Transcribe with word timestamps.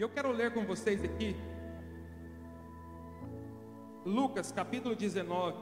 E 0.00 0.02
eu 0.02 0.08
quero 0.08 0.32
ler 0.32 0.54
com 0.54 0.64
vocês 0.64 1.04
aqui 1.04 1.36
Lucas 4.02 4.50
capítulo 4.50 4.96
19, 4.96 5.58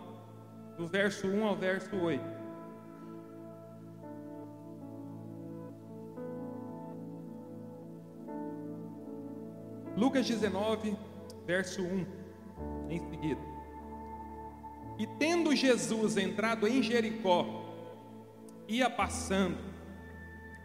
do 0.76 0.86
verso 0.86 1.26
1 1.26 1.44
ao 1.44 1.56
verso 1.56 1.96
8. 1.96 2.24
Lucas 9.96 10.24
19, 10.24 10.96
verso 11.44 11.82
1, 11.82 12.06
em 12.90 13.10
seguida. 13.10 13.40
E 15.00 15.06
tendo 15.18 15.52
Jesus 15.56 16.16
entrado 16.16 16.68
em 16.68 16.80
Jericó, 16.80 17.74
ia 18.68 18.88
passando, 18.88 19.58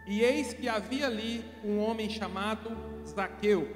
e 0.06 0.20
eis 0.20 0.54
que 0.54 0.68
havia 0.68 1.08
ali 1.08 1.44
um 1.64 1.80
homem 1.80 2.08
chamado 2.08 2.93
Zaqueu, 3.06 3.68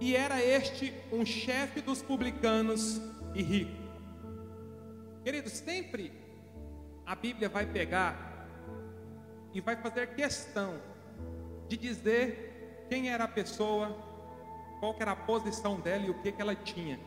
e 0.00 0.14
era 0.14 0.42
este 0.42 0.92
um 1.10 1.24
chefe 1.24 1.80
dos 1.80 2.02
publicanos 2.02 3.00
e 3.34 3.42
rico. 3.42 3.86
Queridos, 5.24 5.52
sempre 5.52 6.12
a 7.04 7.14
Bíblia 7.14 7.48
vai 7.48 7.66
pegar 7.66 8.48
e 9.52 9.60
vai 9.60 9.76
fazer 9.76 10.14
questão 10.14 10.80
de 11.68 11.76
dizer 11.76 12.86
quem 12.88 13.10
era 13.10 13.24
a 13.24 13.28
pessoa, 13.28 13.96
qual 14.80 14.94
era 15.00 15.12
a 15.12 15.16
posição 15.16 15.80
dela 15.80 16.04
e 16.06 16.10
o 16.10 16.14
que, 16.22 16.30
que 16.30 16.40
ela 16.40 16.54
tinha. 16.54 17.00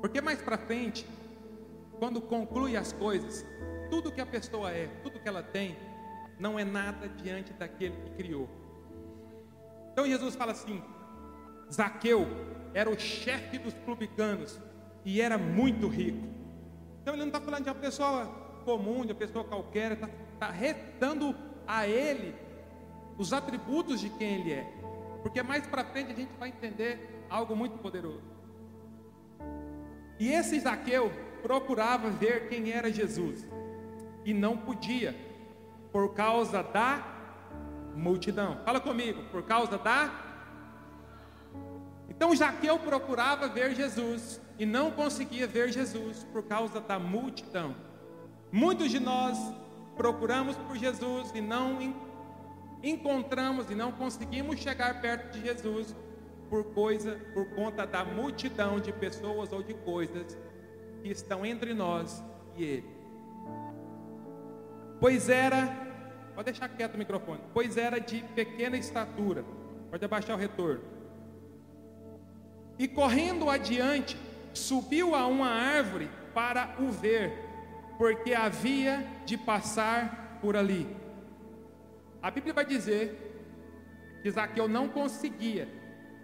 Porque 0.00 0.20
mais 0.20 0.40
para 0.40 0.56
frente, 0.56 1.06
quando 1.98 2.20
conclui 2.20 2.76
as 2.76 2.92
coisas, 2.92 3.44
tudo 3.90 4.12
que 4.12 4.20
a 4.20 4.26
pessoa 4.26 4.70
é, 4.70 4.86
tudo 5.02 5.18
que 5.18 5.28
ela 5.28 5.42
tem, 5.42 5.76
não 6.38 6.58
é 6.58 6.64
nada 6.64 7.08
diante 7.08 7.52
daquele 7.52 7.96
que 7.96 8.10
criou. 8.10 8.48
Então 9.98 10.06
Jesus 10.06 10.36
fala 10.36 10.52
assim: 10.52 10.80
Zaqueu 11.72 12.24
era 12.72 12.88
o 12.88 12.96
chefe 12.96 13.58
dos 13.58 13.74
publicanos 13.74 14.56
e 15.04 15.20
era 15.20 15.36
muito 15.36 15.88
rico. 15.88 16.24
Então 17.02 17.14
ele 17.14 17.22
não 17.22 17.26
está 17.26 17.40
falando 17.40 17.64
de 17.64 17.68
uma 17.68 17.74
pessoa 17.74 18.26
comum, 18.64 19.04
de 19.04 19.10
uma 19.10 19.18
pessoa 19.18 19.44
qualquer, 19.44 19.90
está 19.90 20.08
tá 20.38 20.50
retando 20.52 21.34
a 21.66 21.84
ele 21.88 22.32
os 23.18 23.32
atributos 23.32 23.98
de 23.98 24.08
quem 24.10 24.36
ele 24.36 24.52
é. 24.52 24.72
Porque 25.20 25.42
mais 25.42 25.66
para 25.66 25.84
frente 25.84 26.12
a 26.12 26.14
gente 26.14 26.30
vai 26.38 26.50
entender 26.50 27.24
algo 27.28 27.56
muito 27.56 27.76
poderoso. 27.78 28.22
E 30.16 30.28
esse 30.28 30.60
Zaqueu 30.60 31.10
procurava 31.42 32.08
ver 32.08 32.48
quem 32.48 32.70
era 32.70 32.88
Jesus 32.88 33.44
e 34.24 34.32
não 34.32 34.56
podia, 34.56 35.16
por 35.90 36.14
causa 36.14 36.62
da 36.62 37.17
multidão. 37.98 38.58
Fala 38.64 38.80
comigo, 38.80 39.22
por 39.30 39.42
causa 39.42 39.76
da 39.76 40.28
então 42.08 42.34
Zaqueu 42.34 42.78
procurava 42.80 43.46
ver 43.46 43.76
Jesus 43.76 44.40
e 44.58 44.66
não 44.66 44.90
conseguia 44.90 45.46
ver 45.46 45.70
Jesus 45.70 46.24
por 46.32 46.42
causa 46.42 46.80
da 46.80 46.98
multidão. 46.98 47.76
Muitos 48.50 48.90
de 48.90 48.98
nós 48.98 49.38
procuramos 49.96 50.56
por 50.56 50.76
Jesus 50.76 51.30
e 51.32 51.40
não 51.40 51.94
encontramos 52.82 53.70
e 53.70 53.74
não 53.76 53.92
conseguimos 53.92 54.58
chegar 54.58 55.00
perto 55.00 55.32
de 55.32 55.46
Jesus 55.46 55.94
por 56.50 56.64
coisa, 56.72 57.20
por 57.32 57.48
conta 57.50 57.86
da 57.86 58.04
multidão 58.04 58.80
de 58.80 58.92
pessoas 58.92 59.52
ou 59.52 59.62
de 59.62 59.74
coisas 59.74 60.36
que 61.02 61.10
estão 61.10 61.46
entre 61.46 61.72
nós 61.72 62.20
e 62.56 62.64
Ele. 62.64 62.98
Pois 64.98 65.28
era, 65.28 65.87
pode 66.38 66.52
deixar 66.52 66.68
quieto 66.68 66.94
o 66.94 66.98
microfone. 66.98 67.40
Pois 67.52 67.76
era 67.76 67.98
de 67.98 68.22
pequena 68.36 68.76
estatura. 68.76 69.44
Pode 69.90 70.04
abaixar 70.04 70.36
o 70.36 70.38
retorno 70.38 70.84
e 72.78 72.86
correndo 72.86 73.50
adiante, 73.50 74.16
subiu 74.54 75.16
a 75.16 75.26
uma 75.26 75.48
árvore 75.48 76.08
para 76.32 76.76
o 76.78 76.92
ver, 76.92 77.32
porque 77.98 78.32
havia 78.34 79.04
de 79.26 79.36
passar 79.36 80.38
por 80.40 80.56
ali. 80.56 80.86
A 82.22 82.30
Bíblia 82.30 82.54
vai 82.54 82.64
dizer 82.64 84.20
que 84.22 84.30
Zaqueu 84.30 84.68
não 84.68 84.88
conseguia 84.88 85.68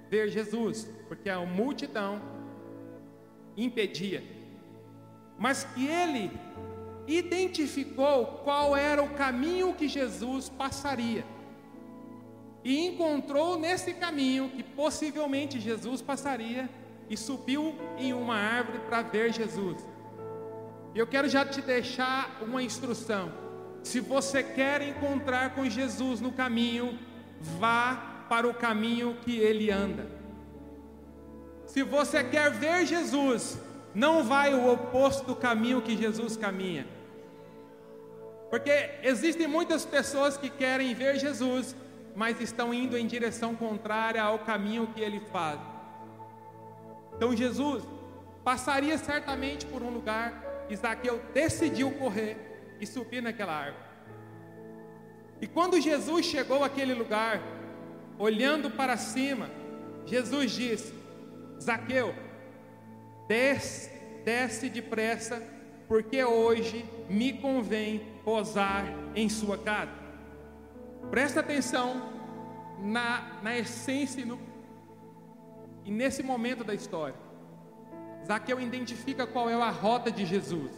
ver 0.08 0.28
Jesus, 0.28 0.88
porque 1.08 1.28
a 1.28 1.40
multidão 1.40 2.22
impedia, 3.56 4.22
mas 5.36 5.64
que 5.64 5.88
ele 5.88 6.30
identificou 7.06 8.26
qual 8.44 8.76
era 8.76 9.02
o 9.02 9.10
caminho 9.10 9.74
que 9.74 9.88
Jesus 9.88 10.48
passaria 10.48 11.24
e 12.64 12.86
encontrou 12.86 13.58
nesse 13.58 13.92
caminho 13.92 14.48
que 14.48 14.62
possivelmente 14.62 15.60
Jesus 15.60 16.00
passaria 16.00 16.68
e 17.10 17.16
subiu 17.16 17.74
em 17.98 18.14
uma 18.14 18.36
árvore 18.36 18.78
para 18.88 19.02
ver 19.02 19.32
Jesus. 19.32 19.76
Eu 20.94 21.06
quero 21.06 21.28
já 21.28 21.44
te 21.44 21.60
deixar 21.60 22.38
uma 22.40 22.62
instrução. 22.62 23.30
Se 23.82 24.00
você 24.00 24.42
quer 24.42 24.80
encontrar 24.80 25.54
com 25.54 25.68
Jesus 25.68 26.22
no 26.22 26.32
caminho, 26.32 26.98
vá 27.38 28.24
para 28.30 28.48
o 28.48 28.54
caminho 28.54 29.18
que 29.22 29.36
ele 29.36 29.70
anda. 29.70 30.08
Se 31.66 31.82
você 31.82 32.24
quer 32.24 32.50
ver 32.50 32.86
Jesus, 32.86 33.58
não 33.94 34.24
vai 34.24 34.54
o 34.54 34.72
oposto 34.72 35.24
do 35.26 35.36
caminho 35.36 35.80
que 35.80 35.96
Jesus 35.96 36.36
caminha. 36.36 36.86
Porque 38.50 38.90
existem 39.02 39.46
muitas 39.46 39.84
pessoas 39.84 40.36
que 40.36 40.50
querem 40.50 40.94
ver 40.94 41.18
Jesus, 41.18 41.74
mas 42.14 42.40
estão 42.40 42.72
indo 42.74 42.96
em 42.96 43.06
direção 43.06 43.54
contrária 43.54 44.22
ao 44.22 44.40
caminho 44.40 44.88
que 44.88 45.00
ele 45.00 45.20
faz. 45.32 45.60
Então 47.16 47.34
Jesus 47.34 47.84
passaria 48.44 48.98
certamente 48.98 49.64
por 49.66 49.82
um 49.82 49.90
lugar, 49.90 50.66
Isaqueu 50.68 51.20
decidiu 51.32 51.90
correr 51.92 52.36
e 52.80 52.86
subir 52.86 53.22
naquela 53.22 53.52
árvore. 53.52 53.84
E 55.40 55.46
quando 55.46 55.80
Jesus 55.80 56.26
chegou 56.26 56.64
àquele 56.64 56.94
lugar, 56.94 57.40
olhando 58.18 58.70
para 58.70 58.96
cima, 58.96 59.50
Jesus 60.06 60.52
disse: 60.52 60.94
Zaqueu, 61.60 62.14
desce, 63.28 63.90
desce 64.24 64.68
depressa, 64.68 65.42
porque 65.88 66.24
hoje 66.24 66.84
me 67.08 67.32
convém 67.34 68.06
posar 68.24 68.86
em 69.14 69.28
sua 69.28 69.58
casa. 69.58 69.92
Presta 71.10 71.40
atenção 71.40 72.10
na, 72.80 73.40
na 73.42 73.56
essência 73.56 74.20
e, 74.20 74.24
no, 74.24 74.38
e 75.84 75.90
nesse 75.90 76.22
momento 76.22 76.64
da 76.64 76.74
história. 76.74 77.14
Zaqueu 78.26 78.60
identifica 78.60 79.26
qual 79.26 79.50
é 79.50 79.54
a 79.54 79.70
rota 79.70 80.10
de 80.10 80.24
Jesus. 80.24 80.72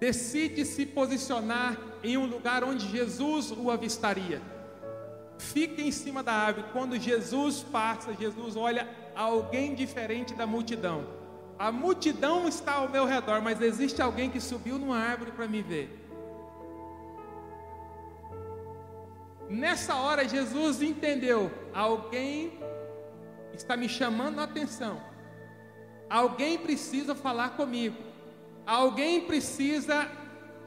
Decide 0.00 0.64
se 0.64 0.86
posicionar 0.86 1.76
em 2.02 2.16
um 2.16 2.26
lugar 2.26 2.64
onde 2.64 2.88
Jesus 2.88 3.50
o 3.50 3.70
avistaria. 3.70 4.40
Fica 5.38 5.82
em 5.82 5.90
cima 5.90 6.22
da 6.22 6.32
árvore. 6.32 6.68
Quando 6.72 6.98
Jesus 6.98 7.62
passa, 7.62 8.14
Jesus 8.14 8.56
olha 8.56 8.88
alguém 9.14 9.74
diferente 9.74 10.34
da 10.34 10.46
multidão. 10.46 11.17
A 11.58 11.72
multidão 11.72 12.46
está 12.46 12.74
ao 12.74 12.88
meu 12.88 13.04
redor, 13.04 13.42
mas 13.42 13.60
existe 13.60 14.00
alguém 14.00 14.30
que 14.30 14.40
subiu 14.40 14.78
numa 14.78 14.98
árvore 14.98 15.32
para 15.32 15.48
me 15.48 15.60
ver. 15.60 16.08
Nessa 19.48 19.96
hora 19.96 20.28
Jesus 20.28 20.80
entendeu: 20.82 21.50
alguém 21.74 22.60
está 23.52 23.76
me 23.76 23.88
chamando 23.88 24.38
a 24.38 24.44
atenção, 24.44 25.02
alguém 26.08 26.58
precisa 26.58 27.14
falar 27.14 27.56
comigo, 27.56 27.96
alguém 28.64 29.22
precisa 29.22 30.08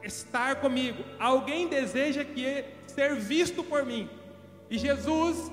estar 0.02 0.56
comigo, 0.56 1.02
alguém 1.18 1.68
deseja 1.68 2.22
que 2.22 2.64
ser 2.86 3.14
visto 3.16 3.64
por 3.64 3.86
mim. 3.86 4.10
E 4.68 4.76
Jesus 4.76 5.50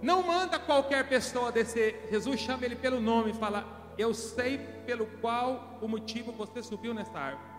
não 0.00 0.22
manda 0.22 0.60
qualquer 0.60 1.08
pessoa 1.08 1.50
descer, 1.50 2.06
Jesus 2.08 2.38
chama 2.38 2.64
ele 2.64 2.76
pelo 2.76 3.00
nome 3.00 3.30
e 3.30 3.34
fala: 3.34 3.75
Eu 3.98 4.12
sei 4.12 4.58
pelo 4.86 5.06
qual 5.20 5.78
o 5.80 5.88
motivo 5.88 6.32
você 6.32 6.62
subiu 6.62 6.92
nessa 6.92 7.18
árvore. 7.18 7.50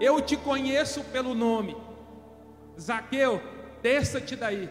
Eu 0.00 0.20
te 0.20 0.36
conheço 0.36 1.02
pelo 1.04 1.34
nome. 1.34 1.76
Zaqueu, 2.78 3.40
desça-te 3.82 4.34
daí, 4.34 4.68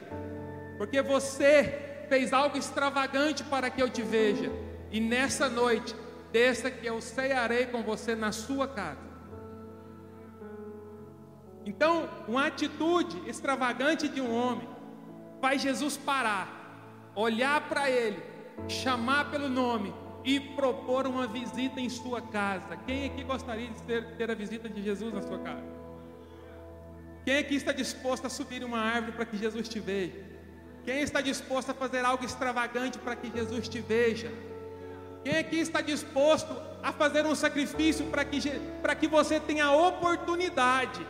porque 0.77 1.01
você 1.01 2.05
fez 2.09 2.33
algo 2.33 2.57
extravagante 2.57 3.43
para 3.43 3.69
que 3.69 3.81
eu 3.81 3.89
te 3.89 4.01
veja, 4.01 4.51
e 4.91 4.99
nessa 4.99 5.47
noite, 5.49 5.95
desça 6.31 6.69
que 6.69 6.85
eu 6.85 6.99
cearei 6.99 7.65
com 7.67 7.81
você 7.81 8.13
na 8.13 8.31
sua 8.31 8.67
casa. 8.67 8.99
Então, 11.65 12.09
uma 12.27 12.47
atitude 12.47 13.17
extravagante 13.29 14.09
de 14.09 14.19
um 14.19 14.35
homem 14.35 14.67
faz 15.39 15.61
Jesus 15.61 15.95
parar, 15.95 17.11
olhar 17.15 17.69
para 17.69 17.89
ele, 17.89 18.21
chamar 18.67 19.31
pelo 19.31 19.47
nome 19.47 19.93
e 20.23 20.39
propor 20.39 21.05
uma 21.05 21.27
visita 21.27 21.79
em 21.79 21.89
sua 21.89 22.21
casa. 22.21 22.77
Quem 22.85 23.05
aqui 23.05 23.23
gostaria 23.23 23.69
de 23.69 23.81
ter, 23.83 24.15
ter 24.15 24.31
a 24.31 24.35
visita 24.35 24.69
de 24.69 24.81
Jesus 24.81 25.13
na 25.13 25.21
sua 25.21 25.39
casa? 25.39 25.83
Quem 27.25 27.37
aqui 27.37 27.55
está 27.55 27.71
disposto 27.71 28.25
a 28.27 28.29
subir 28.29 28.63
uma 28.63 28.79
árvore 28.79 29.13
para 29.13 29.25
que 29.25 29.37
Jesus 29.37 29.67
te 29.67 29.79
veja? 29.79 30.21
Quem 30.85 31.01
está 31.01 31.21
disposto 31.21 31.69
a 31.71 31.73
fazer 31.73 32.03
algo 32.03 32.25
extravagante 32.25 32.97
para 32.97 33.15
que 33.15 33.31
Jesus 33.31 33.67
te 33.67 33.79
veja? 33.79 34.31
Quem 35.23 35.37
aqui 35.37 35.59
está 35.59 35.79
disposto 35.79 36.53
a 36.81 36.91
fazer 36.91 37.25
um 37.25 37.33
sacrifício 37.33 38.05
para 38.07 38.25
que, 38.25 38.39
para 38.81 38.93
que 38.93 39.07
você 39.07 39.39
tenha 39.39 39.65
a 39.65 39.75
oportunidade 39.75 41.05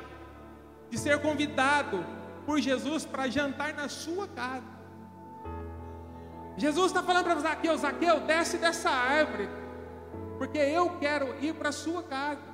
de 0.90 0.98
ser 1.00 1.20
convidado 1.20 2.06
por 2.46 2.60
Jesus 2.60 3.06
para 3.06 3.28
jantar 3.28 3.74
na 3.74 3.90
sua 3.90 4.28
casa? 4.28 4.73
Jesus 6.58 6.88
está 6.88 7.02
falando 7.02 7.26
para 7.26 7.40
Zaqueu: 7.40 7.78
Zaqueu, 7.78 8.20
desce 8.22 8.58
dessa 8.58 8.90
árvore, 8.90 9.50
porque 10.38 10.58
eu 10.58 10.98
quero 11.00 11.36
ir 11.44 11.54
para 11.56 11.70
a 11.70 11.74
sua 11.74 12.04
casa. 12.04 12.54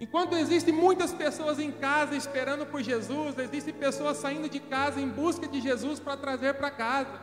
Enquanto 0.00 0.34
existem 0.34 0.72
muitas 0.72 1.12
pessoas 1.12 1.58
em 1.58 1.70
casa 1.70 2.16
esperando 2.16 2.64
por 2.64 2.82
Jesus, 2.82 3.38
existem 3.38 3.74
pessoas 3.74 4.16
saindo 4.16 4.48
de 4.48 4.58
casa 4.58 4.98
em 4.98 5.08
busca 5.08 5.46
de 5.46 5.60
Jesus 5.60 6.00
para 6.00 6.16
trazer 6.16 6.54
para 6.54 6.70
casa. 6.70 7.20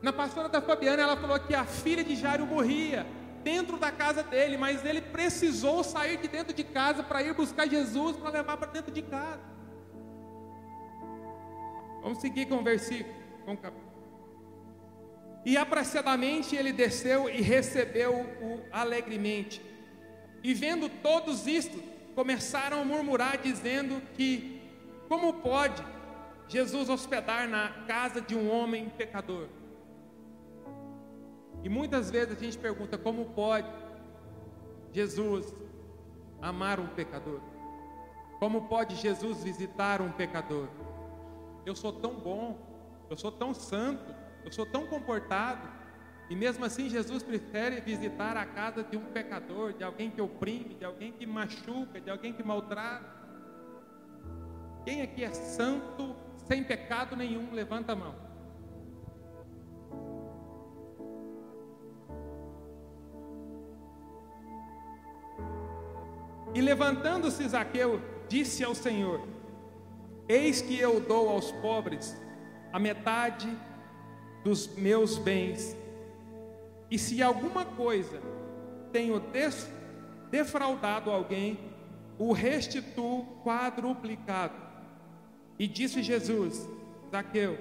Na 0.00 0.12
pastora 0.12 0.48
da 0.48 0.62
Fabiana, 0.62 1.02
ela 1.02 1.16
falou 1.16 1.38
que 1.40 1.54
a 1.54 1.64
filha 1.64 2.04
de 2.04 2.14
Jairo 2.14 2.46
morria 2.46 3.04
dentro 3.42 3.76
da 3.76 3.90
casa 3.90 4.22
dele, 4.22 4.56
mas 4.56 4.84
ele 4.84 5.00
precisou 5.00 5.82
sair 5.82 6.16
de 6.18 6.28
dentro 6.28 6.54
de 6.54 6.62
casa 6.62 7.02
para 7.02 7.22
ir 7.22 7.34
buscar 7.34 7.68
Jesus 7.68 8.16
para 8.16 8.30
levar 8.30 8.56
para 8.56 8.70
dentro 8.70 8.92
de 8.92 9.02
casa. 9.02 9.40
Vamos 12.02 12.20
seguir 12.20 12.46
com 12.46 12.56
o 12.56 12.62
versículo. 12.62 13.14
Com 13.44 13.54
o 13.54 13.56
cap... 13.56 13.89
E 15.44 15.56
apressadamente 15.56 16.54
ele 16.54 16.72
desceu 16.72 17.28
e 17.28 17.40
recebeu-o 17.40 18.60
alegremente. 18.70 19.62
E 20.42 20.52
vendo 20.54 20.88
todos 20.88 21.46
isto, 21.46 21.82
começaram 22.14 22.80
a 22.80 22.84
murmurar, 22.84 23.38
dizendo 23.38 24.02
que, 24.14 24.62
como 25.08 25.34
pode 25.34 25.82
Jesus 26.48 26.88
hospedar 26.88 27.48
na 27.48 27.68
casa 27.86 28.20
de 28.20 28.34
um 28.34 28.50
homem 28.50 28.88
pecador? 28.90 29.48
E 31.62 31.68
muitas 31.68 32.10
vezes 32.10 32.36
a 32.36 32.40
gente 32.40 32.58
pergunta: 32.58 32.98
como 32.98 33.26
pode 33.26 33.70
Jesus 34.92 35.54
amar 36.40 36.80
um 36.80 36.88
pecador? 36.88 37.40
Como 38.38 38.62
pode 38.68 38.96
Jesus 38.96 39.44
visitar 39.44 40.00
um 40.00 40.10
pecador? 40.10 40.68
Eu 41.66 41.76
sou 41.76 41.92
tão 41.92 42.14
bom, 42.14 42.58
eu 43.10 43.16
sou 43.16 43.30
tão 43.30 43.52
santo, 43.52 44.14
eu 44.44 44.52
sou 44.52 44.66
tão 44.66 44.86
comportado. 44.86 45.68
E 46.28 46.36
mesmo 46.36 46.64
assim, 46.64 46.88
Jesus 46.88 47.22
prefere 47.22 47.80
visitar 47.80 48.36
a 48.36 48.46
casa 48.46 48.84
de 48.84 48.96
um 48.96 49.04
pecador, 49.06 49.72
de 49.72 49.82
alguém 49.82 50.10
que 50.10 50.20
oprime, 50.20 50.74
de 50.74 50.84
alguém 50.84 51.12
que 51.12 51.26
machuca, 51.26 52.00
de 52.00 52.08
alguém 52.08 52.32
que 52.32 52.42
maltrata. 52.42 53.20
Quem 54.84 55.02
aqui 55.02 55.24
é 55.24 55.32
santo, 55.32 56.14
sem 56.46 56.62
pecado 56.62 57.16
nenhum, 57.16 57.52
levanta 57.52 57.92
a 57.92 57.96
mão. 57.96 58.30
E 66.54 66.60
levantando-se 66.60 67.48
Zaqueu, 67.48 68.00
disse 68.28 68.64
ao 68.64 68.74
Senhor: 68.74 69.26
Eis 70.28 70.60
que 70.60 70.78
eu 70.78 71.00
dou 71.00 71.28
aos 71.28 71.52
pobres 71.52 72.16
a 72.72 72.78
metade 72.78 73.48
dos 74.44 74.74
meus 74.76 75.18
bens 75.18 75.76
e 76.90 76.98
se 76.98 77.22
alguma 77.22 77.64
coisa 77.64 78.20
tenho 78.90 79.22
defraudado 80.30 81.10
alguém, 81.10 81.58
o 82.18 82.32
restituo 82.32 83.24
quadruplicado. 83.44 84.56
E 85.56 85.68
disse 85.68 86.02
Jesus: 86.02 86.68
Zaqueu, 87.10 87.56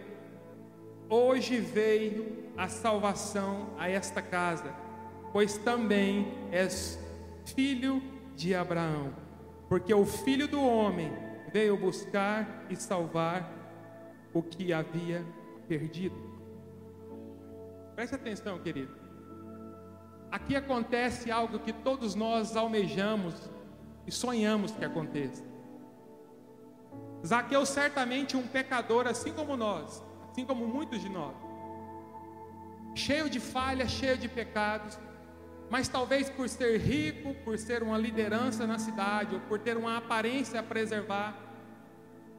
hoje 1.08 1.60
veio 1.60 2.50
a 2.58 2.68
salvação 2.68 3.70
a 3.78 3.88
esta 3.88 4.22
casa, 4.22 4.74
pois 5.32 5.58
também 5.58 6.34
és 6.52 7.00
filho 7.46 8.02
de 8.36 8.56
Abraão, 8.56 9.14
porque 9.68 9.94
o 9.94 10.06
filho 10.06 10.48
do 10.48 10.62
homem 10.62 11.12
veio 11.54 11.78
buscar 11.78 12.66
e 12.70 12.76
salvar 12.76 13.54
o 14.34 14.42
que 14.42 14.74
havia 14.74 15.24
perdido. 15.68 16.29
Preste 18.00 18.16
atenção, 18.16 18.58
querido. 18.60 18.96
Aqui 20.32 20.56
acontece 20.56 21.30
algo 21.30 21.60
que 21.60 21.74
todos 21.74 22.16
nós 22.16 22.56
almejamos 22.56 23.36
e 24.08 24.12
sonhamos 24.14 24.72
que 24.72 24.86
aconteça. 24.86 25.44
Zaqueu 27.28 27.66
certamente 27.66 28.38
um 28.38 28.48
pecador 28.48 29.06
assim 29.06 29.34
como 29.34 29.58
nós, 29.58 30.02
assim 30.32 30.46
como 30.46 30.66
muitos 30.66 31.02
de 31.02 31.10
nós. 31.10 31.36
Cheio 32.96 33.30
de 33.30 33.42
falhas, 33.42 33.92
cheio 33.92 34.18
de 34.18 34.30
pecados, 34.30 34.98
mas 35.70 35.90
talvez 35.90 36.30
por 36.30 36.48
ser 36.48 36.78
rico, 36.80 37.34
por 37.44 37.58
ser 37.58 37.84
uma 37.84 37.98
liderança 37.98 38.66
na 38.66 38.80
cidade, 38.80 39.36
ou 39.36 39.42
por 39.42 39.60
ter 39.60 39.76
uma 39.76 39.98
aparência 39.98 40.62
a 40.62 40.64
preservar, 40.64 41.36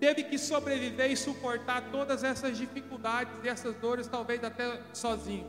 teve 0.01 0.25
que 0.25 0.39
sobreviver 0.39 1.11
e 1.13 1.17
suportar 1.17 1.91
todas 1.93 2.25
essas 2.25 2.57
dificuldades 2.57 3.35
e 3.45 3.49
essas 3.49 3.77
dores, 3.77 4.07
talvez 4.07 4.43
até 4.43 4.81
sozinho. 4.95 5.47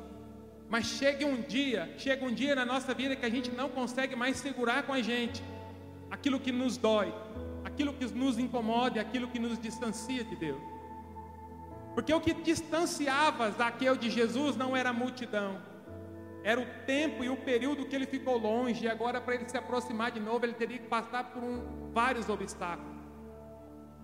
Mas 0.69 0.85
chega 0.85 1.25
um 1.25 1.41
dia, 1.41 1.93
chega 1.97 2.25
um 2.25 2.33
dia 2.33 2.53
na 2.53 2.65
nossa 2.65 2.93
vida 2.93 3.15
que 3.15 3.25
a 3.25 3.29
gente 3.29 3.49
não 3.49 3.69
consegue 3.69 4.15
mais 4.15 4.37
segurar 4.37 4.83
com 4.83 4.93
a 4.93 5.01
gente 5.01 5.41
aquilo 6.09 6.39
que 6.39 6.51
nos 6.51 6.75
dói, 6.77 7.13
aquilo 7.63 7.93
que 7.93 8.05
nos 8.05 8.37
incomoda, 8.37 8.99
aquilo 8.99 9.29
que 9.29 9.39
nos 9.39 9.57
distancia 9.57 10.23
de 10.23 10.35
Deus. 10.35 10.61
Porque 11.95 12.13
o 12.13 12.19
que 12.19 12.33
distanciava 12.33 13.51
Zaqueu 13.51 13.95
de 13.95 14.09
Jesus 14.09 14.55
não 14.55 14.75
era 14.75 14.89
a 14.89 14.93
multidão, 14.93 15.61
era 16.43 16.59
o 16.59 16.65
tempo 16.85 17.23
e 17.23 17.29
o 17.29 17.37
período 17.37 17.85
que 17.85 17.95
ele 17.95 18.05
ficou 18.05 18.37
longe, 18.37 18.85
e 18.85 18.89
agora 18.89 19.21
para 19.21 19.35
ele 19.35 19.47
se 19.47 19.57
aproximar 19.57 20.11
de 20.11 20.19
novo, 20.19 20.45
ele 20.45 20.53
teria 20.53 20.77
que 20.77 20.87
passar 20.87 21.25
por 21.31 21.43
um, 21.43 21.91
vários 21.93 22.27
obstáculos. 22.29 23.00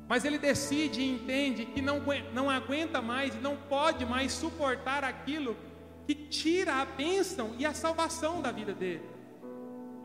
Mas 0.08 0.24
ele 0.24 0.38
decide 0.38 1.02
e 1.02 1.16
entende 1.16 1.66
que 1.66 1.82
não, 1.82 2.02
não 2.34 2.50
aguenta 2.50 3.02
mais, 3.02 3.40
não 3.42 3.58
pode 3.58 4.06
mais 4.06 4.32
suportar 4.32 5.04
aquilo 5.04 5.58
que 6.06 6.16
tira 6.16 6.76
a 6.76 6.86
bênção 6.86 7.54
e 7.58 7.66
a 7.66 7.74
salvação 7.74 8.42
da 8.42 8.52
vida 8.52 8.74
dele. 8.74 9.04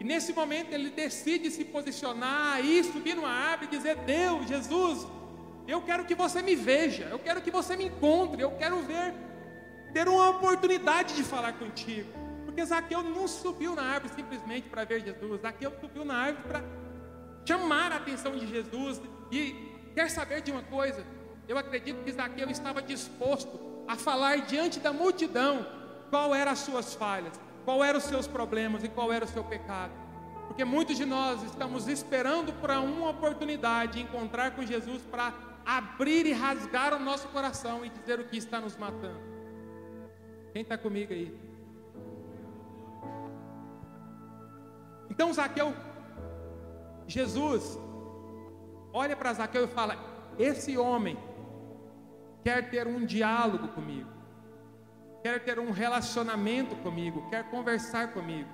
E 0.00 0.04
nesse 0.04 0.32
momento 0.32 0.72
ele 0.72 0.90
decide 0.90 1.48
se 1.48 1.64
posicionar 1.64 2.64
e 2.64 2.82
subir 2.82 3.14
numa 3.14 3.28
árvore 3.28 3.68
e 3.70 3.76
dizer: 3.76 3.96
Deus, 3.98 4.48
Jesus, 4.48 5.06
eu 5.68 5.80
quero 5.80 6.04
que 6.04 6.16
você 6.16 6.42
me 6.42 6.56
veja, 6.56 7.04
eu 7.04 7.20
quero 7.20 7.40
que 7.40 7.52
você 7.52 7.76
me 7.76 7.84
encontre, 7.84 8.42
eu 8.42 8.50
quero 8.52 8.82
ver, 8.82 9.14
ter 9.94 10.08
uma 10.08 10.30
oportunidade 10.30 11.14
de 11.14 11.22
falar 11.22 11.52
contigo. 11.52 12.10
Porque 12.44 12.64
Zaqueu 12.64 13.02
não 13.02 13.28
subiu 13.28 13.76
na 13.76 13.82
árvore 13.82 14.12
simplesmente 14.14 14.68
para 14.68 14.84
ver 14.84 15.04
Jesus, 15.04 15.42
Zaqueu 15.42 15.72
subiu 15.80 16.04
na 16.04 16.16
árvore 16.16 16.48
para 16.48 16.64
chamar 17.46 17.92
a 17.92 17.96
atenção 17.96 18.36
de 18.36 18.48
Jesus. 18.48 19.00
E 19.30 19.71
quer 19.94 20.10
saber 20.10 20.40
de 20.42 20.50
uma 20.50 20.62
coisa? 20.62 21.04
Eu 21.48 21.58
acredito 21.58 22.02
que 22.04 22.12
Zaqueu 22.12 22.50
estava 22.50 22.80
disposto 22.80 23.60
a 23.86 23.96
falar 23.96 24.38
diante 24.42 24.80
da 24.80 24.92
multidão 24.92 25.66
qual 26.10 26.34
eram 26.34 26.52
as 26.52 26.60
suas 26.60 26.94
falhas, 26.94 27.40
qual 27.64 27.82
eram 27.82 27.98
os 27.98 28.04
seus 28.04 28.26
problemas 28.26 28.84
e 28.84 28.88
qual 28.88 29.12
era 29.12 29.24
o 29.24 29.28
seu 29.28 29.44
pecado. 29.44 29.92
Porque 30.46 30.64
muitos 30.64 30.96
de 30.96 31.04
nós 31.04 31.42
estamos 31.42 31.88
esperando 31.88 32.52
por 32.52 32.70
uma 32.70 33.10
oportunidade 33.10 33.94
de 33.94 34.02
encontrar 34.02 34.52
com 34.52 34.64
Jesus 34.64 35.02
para 35.10 35.32
abrir 35.64 36.26
e 36.26 36.32
rasgar 36.32 36.94
o 36.94 36.98
nosso 36.98 37.28
coração 37.28 37.84
e 37.84 37.88
dizer 37.88 38.20
o 38.20 38.24
que 38.24 38.36
está 38.36 38.60
nos 38.60 38.76
matando. 38.76 39.20
Quem 40.52 40.62
está 40.62 40.76
comigo 40.76 41.12
aí? 41.12 41.34
Então 45.08 45.32
Zaqueu, 45.32 45.74
Jesus, 47.06 47.78
olha 48.92 49.16
para 49.16 49.32
Zaqueu 49.32 49.64
e 49.64 49.68
fala: 49.68 49.96
Esse 50.38 50.76
homem 50.76 51.18
quer 52.44 52.70
ter 52.70 52.86
um 52.86 53.04
diálogo 53.04 53.68
comigo 53.68 54.22
quer 55.22 55.40
ter 55.40 55.58
um 55.58 55.70
relacionamento 55.70 56.74
comigo, 56.76 57.28
quer 57.30 57.44
conversar 57.44 58.12
comigo. 58.12 58.50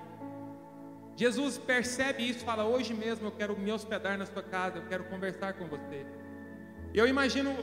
Jesus 1.15 1.57
percebe 1.57 2.29
isso, 2.29 2.45
fala: 2.45 2.63
Hoje 2.63 2.93
mesmo 2.93 3.27
eu 3.27 3.31
quero 3.31 3.57
me 3.57 3.71
hospedar 3.71 4.17
na 4.17 4.25
sua 4.25 4.43
casa, 4.43 4.77
eu 4.77 4.85
quero 4.87 5.05
conversar 5.05 5.53
com 5.53 5.67
você. 5.67 6.05
Eu 6.93 7.07
imagino 7.07 7.53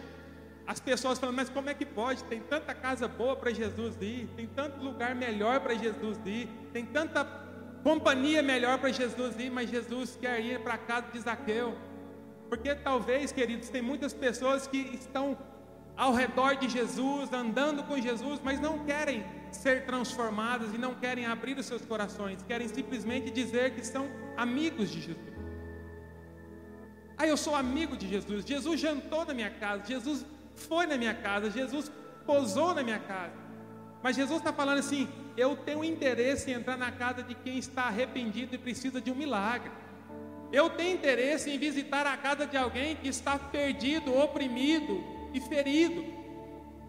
as 0.67 0.81
pessoas 0.81 1.19
falando: 1.19 1.37
Mas 1.37 1.49
como 1.49 1.71
é 1.71 1.75
que 1.75 1.87
pode? 1.87 2.25
Tem 2.25 2.41
tanta 2.41 2.75
casa 2.75 3.07
boa 3.07 3.37
para 3.37 3.53
Jesus 3.53 3.97
ir, 4.01 4.29
tem 4.37 4.47
tanto 4.47 4.83
lugar 4.83 5.15
melhor 5.15 5.61
para 5.61 5.75
Jesus 5.75 6.19
ir, 6.27 6.49
tem 6.73 6.85
tanta 6.85 7.25
companhia 7.83 8.43
melhor 8.43 8.79
para 8.79 8.91
Jesus 8.91 9.39
ir, 9.39 9.51
mas 9.51 9.71
Jesus 9.71 10.19
quer 10.21 10.41
ir 10.41 10.61
para 10.61 10.75
a 10.75 10.79
casa 10.79 11.07
de 11.13 11.21
Zaqueu. 11.21 11.75
Porque 12.49 12.75
talvez, 12.75 13.33
queridos, 13.33 13.69
tem 13.69 13.83
muitas 13.83 14.13
pessoas 14.13 14.67
que 14.67 14.79
estão 14.95 15.37
ao 15.97 16.13
redor 16.13 16.57
de 16.57 16.69
Jesus, 16.69 17.33
andando 17.33 17.83
com 17.85 17.99
Jesus, 17.99 18.41
mas 18.45 18.61
não 18.61 18.85
querem 18.85 19.25
ser 19.51 19.87
transformadas 19.87 20.75
e 20.75 20.79
não 20.79 20.95
querem 20.95 21.25
abrir 21.27 21.57
os 21.59 21.65
seus 21.65 21.85
corações, 21.85 22.43
querem 22.43 22.69
simplesmente 22.69 23.31
dizer 23.31 23.75
que 23.75 23.85
são 23.85 24.09
amigos 24.37 24.91
de 24.91 25.01
Jesus. 25.01 25.37
Ah, 27.17 27.27
eu 27.27 27.37
sou 27.37 27.55
amigo 27.55 27.97
de 27.97 28.07
Jesus. 28.07 28.45
Jesus 28.45 28.79
jantou 28.79 29.25
na 29.25 29.33
minha 29.33 29.51
casa. 29.51 29.85
Jesus 29.87 30.27
foi 30.55 30.87
na 30.87 30.99
minha 30.99 31.15
casa, 31.15 31.51
Jesus 31.51 31.91
posou 32.27 32.75
na 32.75 32.83
minha 32.83 32.99
casa. 32.99 33.33
Mas 34.03 34.17
Jesus 34.17 34.39
está 34.39 34.53
falando 34.53 34.79
assim: 34.79 35.09
eu 35.37 35.57
tenho 35.57 35.83
interesse 35.83 36.51
em 36.51 36.55
entrar 36.55 36.77
na 36.77 36.93
casa 36.93 37.23
de 37.23 37.35
quem 37.35 37.59
está 37.59 37.85
arrependido 37.85 38.55
e 38.55 38.59
precisa 38.59 39.01
de 39.01 39.11
um 39.11 39.15
milagre. 39.15 39.71
Eu 40.53 40.71
tenho 40.71 40.95
interesse 40.95 41.51
em 41.51 41.59
visitar 41.59 42.07
a 42.07 42.17
casa 42.17 42.47
de 42.47 42.57
alguém 42.57 42.97
que 42.97 43.09
está 43.09 43.39
perdido, 43.39 44.17
oprimido 44.17 45.03
e 45.35 45.41
ferido. 45.41 46.05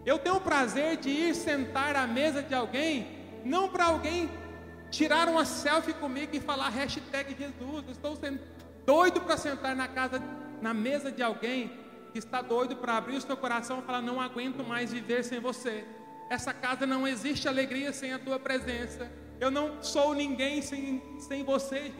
Eu 0.06 0.18
tenho 0.18 0.36
o 0.36 0.40
prazer 0.40 0.96
de 0.96 1.10
ir 1.10 1.34
sentar 1.34 1.96
à 1.96 2.06
mesa 2.06 2.42
de 2.42 2.54
alguém, 2.54 3.06
não 3.44 3.68
para 3.68 3.86
alguém 3.86 4.30
tirar 4.90 5.28
uma 5.28 5.44
selfie 5.44 5.92
comigo 5.92 6.34
e 6.34 6.40
falar 6.40 6.68
hashtag 6.70 7.36
Jesus. 7.36 7.84
Estou 7.90 8.16
doido 8.86 9.20
para 9.20 9.36
sentar 9.36 9.76
na 9.76 9.86
casa, 9.86 10.22
na 10.62 10.72
mesa 10.72 11.12
de 11.12 11.22
alguém 11.22 11.70
que 12.12 12.18
está 12.18 12.40
doido 12.40 12.76
para 12.76 12.96
abrir 12.96 13.16
o 13.16 13.20
seu 13.20 13.36
coração 13.36 13.80
e 13.80 13.82
falar: 13.82 14.00
Não 14.00 14.20
aguento 14.20 14.64
mais 14.64 14.92
viver 14.92 15.24
sem 15.24 15.40
você. 15.40 15.84
Essa 16.30 16.52
casa 16.52 16.86
não 16.86 17.06
existe 17.06 17.48
alegria 17.48 17.92
sem 17.92 18.12
a 18.12 18.18
tua 18.18 18.38
presença. 18.38 19.10
Eu 19.40 19.50
não 19.50 19.82
sou 19.82 20.14
ninguém 20.14 20.62
sem, 20.62 21.02
sem 21.20 21.44
você. 21.44 21.92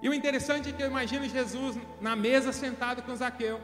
E 0.00 0.08
o 0.08 0.14
interessante 0.14 0.68
é 0.68 0.72
que 0.72 0.82
eu 0.82 0.86
imagino 0.86 1.24
Jesus 1.28 1.76
na 2.00 2.14
mesa 2.14 2.52
sentado 2.52 3.02
com 3.02 3.14
Zaqueu, 3.16 3.60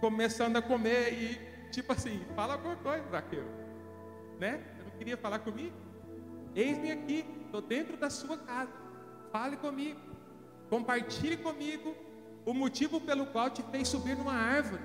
começando 0.00 0.56
a 0.56 0.62
comer 0.62 1.12
e 1.12 1.70
tipo 1.70 1.92
assim, 1.92 2.24
fala 2.34 2.54
alguma 2.54 2.76
coisa, 2.76 3.08
Zaqueu, 3.08 3.44
né? 4.38 4.64
Você 4.76 4.82
não 4.82 4.90
queria 4.98 5.16
falar 5.16 5.38
comigo? 5.40 5.74
Eis-me 6.54 6.90
aqui, 6.90 7.24
estou 7.44 7.60
dentro 7.60 7.96
da 7.96 8.10
sua 8.10 8.38
casa. 8.38 8.72
Fale 9.30 9.56
comigo, 9.56 10.00
compartilhe 10.70 11.36
comigo 11.36 11.94
o 12.44 12.54
motivo 12.54 13.00
pelo 13.00 13.26
qual 13.26 13.50
te 13.50 13.62
fez 13.64 13.88
subir 13.88 14.16
numa 14.16 14.34
árvore. 14.34 14.82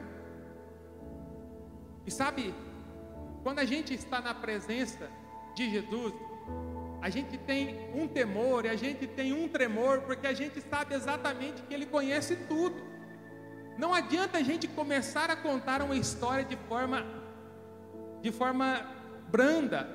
E 2.06 2.12
sabe, 2.12 2.54
quando 3.44 3.60
a 3.60 3.66
gente 3.66 3.94
está 3.94 4.20
na 4.20 4.34
presença 4.34 5.10
de 5.56 5.70
Jesus, 5.70 6.14
a 7.02 7.10
gente 7.10 7.38
tem 7.38 7.90
um 7.96 8.08
temor 8.08 8.66
e 8.66 8.70
a 8.70 8.76
gente 8.76 9.08
tem 9.08 9.34
um 9.34 9.48
tremor, 9.48 10.02
porque 10.02 10.28
a 10.28 10.34
gente 10.34 10.62
sabe 10.62 10.94
exatamente 10.94 11.64
que 11.64 11.74
Ele 11.74 11.88
conhece 11.88 12.36
tudo. 12.48 12.76
Não 13.78 13.94
adianta 13.94 14.38
a 14.38 14.44
gente 14.44 14.68
começar 14.68 15.30
a 15.32 15.36
contar 15.36 15.82
uma 15.82 15.96
história 15.96 16.46
de 16.46 16.56
forma, 16.56 17.04
de 18.22 18.32
forma 18.32 18.88
branda, 19.30 19.90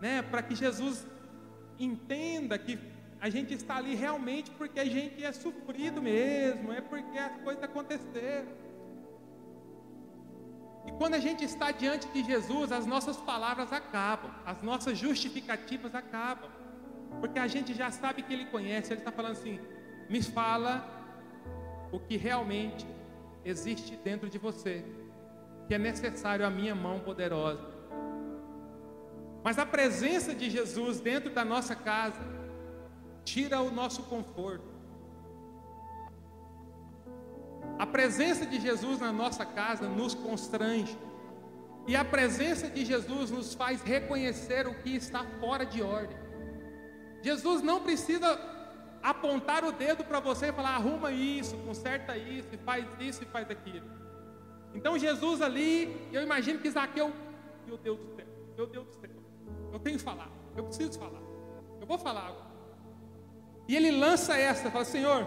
né, 0.00 0.20
para 0.22 0.42
que 0.42 0.54
Jesus 0.56 1.06
entenda 1.78 2.58
que 2.58 2.76
a 3.20 3.30
gente 3.30 3.54
está 3.54 3.76
ali 3.76 3.94
realmente 3.94 4.50
porque 4.52 4.80
a 4.80 4.84
gente 4.84 5.22
é 5.22 5.30
sofrido 5.30 6.02
mesmo, 6.02 6.72
é 6.72 6.80
porque 6.80 7.18
as 7.18 7.36
coisas 7.42 7.62
aconteceram. 7.62 8.59
E 10.86 10.92
quando 10.92 11.14
a 11.14 11.18
gente 11.18 11.44
está 11.44 11.70
diante 11.70 12.08
de 12.08 12.24
Jesus, 12.24 12.72
as 12.72 12.86
nossas 12.86 13.16
palavras 13.16 13.72
acabam, 13.72 14.30
as 14.46 14.62
nossas 14.62 14.96
justificativas 14.98 15.94
acabam, 15.94 16.50
porque 17.20 17.38
a 17.38 17.46
gente 17.46 17.74
já 17.74 17.90
sabe 17.90 18.22
que 18.22 18.32
Ele 18.32 18.46
conhece, 18.46 18.92
Ele 18.92 19.00
está 19.00 19.12
falando 19.12 19.32
assim: 19.32 19.60
me 20.08 20.22
fala 20.22 20.88
o 21.92 21.98
que 21.98 22.16
realmente 22.16 22.86
existe 23.44 23.96
dentro 23.96 24.28
de 24.28 24.38
você, 24.38 24.84
que 25.66 25.74
é 25.74 25.78
necessário 25.78 26.46
a 26.46 26.50
minha 26.50 26.74
mão 26.74 27.00
poderosa. 27.00 27.68
Mas 29.42 29.58
a 29.58 29.66
presença 29.66 30.34
de 30.34 30.50
Jesus 30.50 31.00
dentro 31.00 31.30
da 31.30 31.44
nossa 31.44 31.74
casa 31.74 32.20
tira 33.24 33.60
o 33.60 33.70
nosso 33.70 34.02
conforto. 34.04 34.79
A 37.78 37.86
presença 37.86 38.44
de 38.44 38.60
Jesus 38.60 39.00
na 39.00 39.12
nossa 39.12 39.44
casa 39.44 39.88
nos 39.88 40.14
constrange. 40.14 40.98
E 41.86 41.96
a 41.96 42.04
presença 42.04 42.68
de 42.68 42.84
Jesus 42.84 43.30
nos 43.30 43.54
faz 43.54 43.82
reconhecer 43.82 44.66
o 44.66 44.74
que 44.74 44.94
está 44.94 45.24
fora 45.40 45.64
de 45.64 45.82
ordem. 45.82 46.16
Jesus 47.22 47.62
não 47.62 47.82
precisa 47.82 48.38
apontar 49.02 49.64
o 49.64 49.72
dedo 49.72 50.04
para 50.04 50.20
você 50.20 50.48
e 50.48 50.52
falar: 50.52 50.76
arruma 50.76 51.10
isso, 51.10 51.56
conserta 51.58 52.16
isso, 52.16 52.48
faz 52.64 52.86
isso 53.00 53.22
e 53.22 53.26
faz 53.26 53.50
aquilo. 53.50 53.88
Então 54.74 54.98
Jesus 54.98 55.42
ali, 55.42 56.08
eu 56.12 56.22
imagino 56.22 56.60
que 56.60 56.70
Zaqueu, 56.70 57.12
meu 57.66 57.76
Deus 57.76 57.98
do 57.98 58.14
céu, 58.14 58.26
meu 58.56 58.66
Deus 58.66 58.86
do 58.86 58.94
céu, 58.94 59.10
eu 59.72 59.78
tenho 59.78 59.98
que 59.98 60.04
falar, 60.04 60.30
eu 60.56 60.64
preciso 60.64 60.98
falar, 60.98 61.20
eu 61.80 61.86
vou 61.86 61.98
falar 61.98 62.28
agora. 62.28 62.50
E 63.66 63.76
ele 63.76 63.90
lança 63.90 64.36
essa, 64.36 64.70
fala: 64.70 64.84
Senhor, 64.84 65.26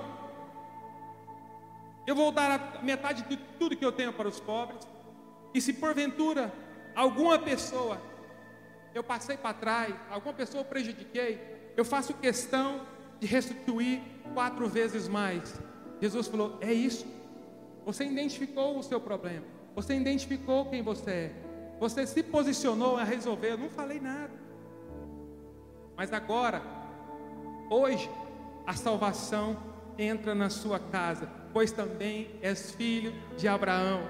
eu 2.05 2.15
vou 2.15 2.31
dar 2.31 2.83
metade 2.83 3.23
de 3.23 3.37
tudo 3.57 3.75
que 3.75 3.85
eu 3.85 3.91
tenho 3.91 4.13
para 4.13 4.27
os 4.27 4.39
pobres. 4.39 4.87
E 5.53 5.61
se 5.61 5.73
porventura 5.73 6.53
alguma 6.95 7.39
pessoa 7.39 7.99
eu 8.93 9.03
passei 9.03 9.37
para 9.37 9.53
trás, 9.53 9.95
alguma 10.09 10.33
pessoa 10.33 10.61
eu 10.61 10.65
prejudiquei, 10.65 11.41
eu 11.75 11.83
faço 11.83 12.13
questão 12.13 12.81
de 13.19 13.25
restituir 13.25 14.01
quatro 14.33 14.67
vezes 14.67 15.07
mais. 15.07 15.59
Jesus 15.99 16.27
falou: 16.27 16.57
é 16.61 16.71
isso. 16.71 17.05
Você 17.85 18.05
identificou 18.05 18.77
o 18.77 18.83
seu 18.83 18.99
problema. 18.99 19.45
Você 19.75 19.95
identificou 19.95 20.65
quem 20.69 20.81
você 20.81 21.11
é. 21.11 21.33
Você 21.79 22.05
se 22.05 22.21
posicionou 22.21 22.97
a 22.97 23.03
resolver. 23.03 23.51
Eu 23.51 23.57
não 23.57 23.69
falei 23.69 23.99
nada. 23.99 24.31
Mas 25.95 26.13
agora, 26.13 26.61
hoje, 27.69 28.09
a 28.65 28.73
salvação 28.73 29.57
entra 29.97 30.33
na 30.33 30.49
sua 30.49 30.79
casa 30.79 31.42
pois 31.53 31.71
também 31.71 32.29
és 32.41 32.71
filho 32.71 33.13
de 33.37 33.47
Abraão. 33.47 34.01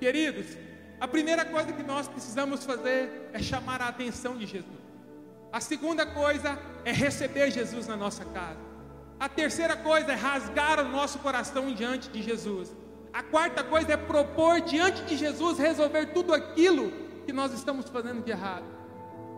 Queridos, 0.00 0.56
a 0.98 1.06
primeira 1.06 1.44
coisa 1.44 1.72
que 1.72 1.82
nós 1.82 2.08
precisamos 2.08 2.64
fazer 2.64 3.30
é 3.32 3.38
chamar 3.38 3.82
a 3.82 3.88
atenção 3.88 4.36
de 4.36 4.46
Jesus. 4.46 4.78
A 5.52 5.60
segunda 5.60 6.04
coisa 6.06 6.58
é 6.84 6.92
receber 6.92 7.50
Jesus 7.50 7.86
na 7.86 7.96
nossa 7.96 8.24
casa. 8.24 8.58
A 9.20 9.28
terceira 9.28 9.76
coisa 9.76 10.12
é 10.12 10.14
rasgar 10.14 10.80
o 10.80 10.88
nosso 10.88 11.18
coração 11.18 11.72
diante 11.72 12.08
de 12.08 12.22
Jesus. 12.22 12.74
A 13.12 13.22
quarta 13.22 13.64
coisa 13.64 13.92
é 13.92 13.96
propor 13.96 14.60
diante 14.60 15.02
de 15.02 15.16
Jesus 15.16 15.58
resolver 15.58 16.06
tudo 16.06 16.32
aquilo 16.32 16.90
que 17.26 17.32
nós 17.32 17.52
estamos 17.52 17.88
fazendo 17.88 18.22
de 18.22 18.30
errado. 18.30 18.64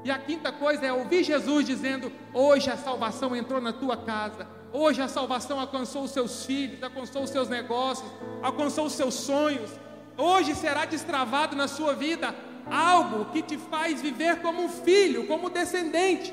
E 0.04 0.10
a 0.10 0.18
quinta 0.18 0.52
coisa 0.52 0.86
é 0.86 0.92
ouvir 0.92 1.24
Jesus 1.24 1.66
dizendo: 1.66 2.12
Hoje 2.32 2.70
a 2.70 2.76
salvação 2.76 3.34
entrou 3.34 3.60
na 3.60 3.72
tua 3.72 3.96
casa 3.96 4.46
Hoje 4.72 5.02
a 5.02 5.08
salvação 5.08 5.58
alcançou 5.58 6.04
os 6.04 6.12
seus 6.12 6.44
filhos, 6.44 6.82
alcançou 6.82 7.24
os 7.24 7.30
seus 7.30 7.48
negócios, 7.48 8.08
alcançou 8.42 8.86
os 8.86 8.92
seus 8.92 9.14
sonhos. 9.14 9.70
Hoje 10.16 10.54
será 10.54 10.84
destravado 10.84 11.56
na 11.56 11.66
sua 11.66 11.94
vida 11.94 12.34
algo 12.70 13.26
que 13.32 13.42
te 13.42 13.58
faz 13.58 14.00
viver 14.00 14.40
como 14.40 14.62
um 14.62 14.68
filho, 14.68 15.26
como 15.26 15.50
descendente. 15.50 16.32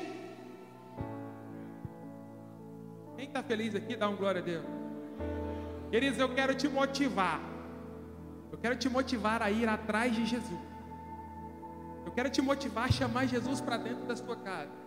Quem 3.16 3.26
está 3.26 3.42
feliz 3.42 3.74
aqui, 3.74 3.96
dá 3.96 4.08
um 4.08 4.16
glória 4.16 4.40
a 4.40 4.44
Deus. 4.44 4.64
Queridos, 5.90 6.18
eu 6.18 6.32
quero 6.32 6.54
te 6.54 6.68
motivar. 6.68 7.40
Eu 8.52 8.58
quero 8.58 8.76
te 8.76 8.88
motivar 8.88 9.42
a 9.42 9.50
ir 9.50 9.68
atrás 9.68 10.14
de 10.14 10.24
Jesus. 10.24 10.60
Eu 12.06 12.12
quero 12.12 12.30
te 12.30 12.40
motivar 12.40 12.84
a 12.84 12.92
chamar 12.92 13.26
Jesus 13.26 13.60
para 13.60 13.76
dentro 13.76 14.04
da 14.06 14.14
sua 14.14 14.36
casa. 14.36 14.77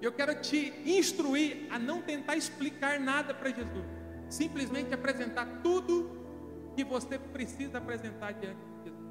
Eu 0.00 0.12
quero 0.12 0.34
te 0.40 0.72
instruir 0.86 1.66
a 1.70 1.78
não 1.78 2.00
tentar 2.00 2.36
explicar 2.36 2.98
nada 2.98 3.34
para 3.34 3.50
Jesus, 3.50 3.84
simplesmente 4.28 4.92
apresentar 4.94 5.46
tudo 5.62 6.18
que 6.74 6.82
você 6.82 7.18
precisa 7.18 7.78
apresentar 7.78 8.32
diante 8.32 8.60
de 8.60 8.84
Jesus. 8.84 9.10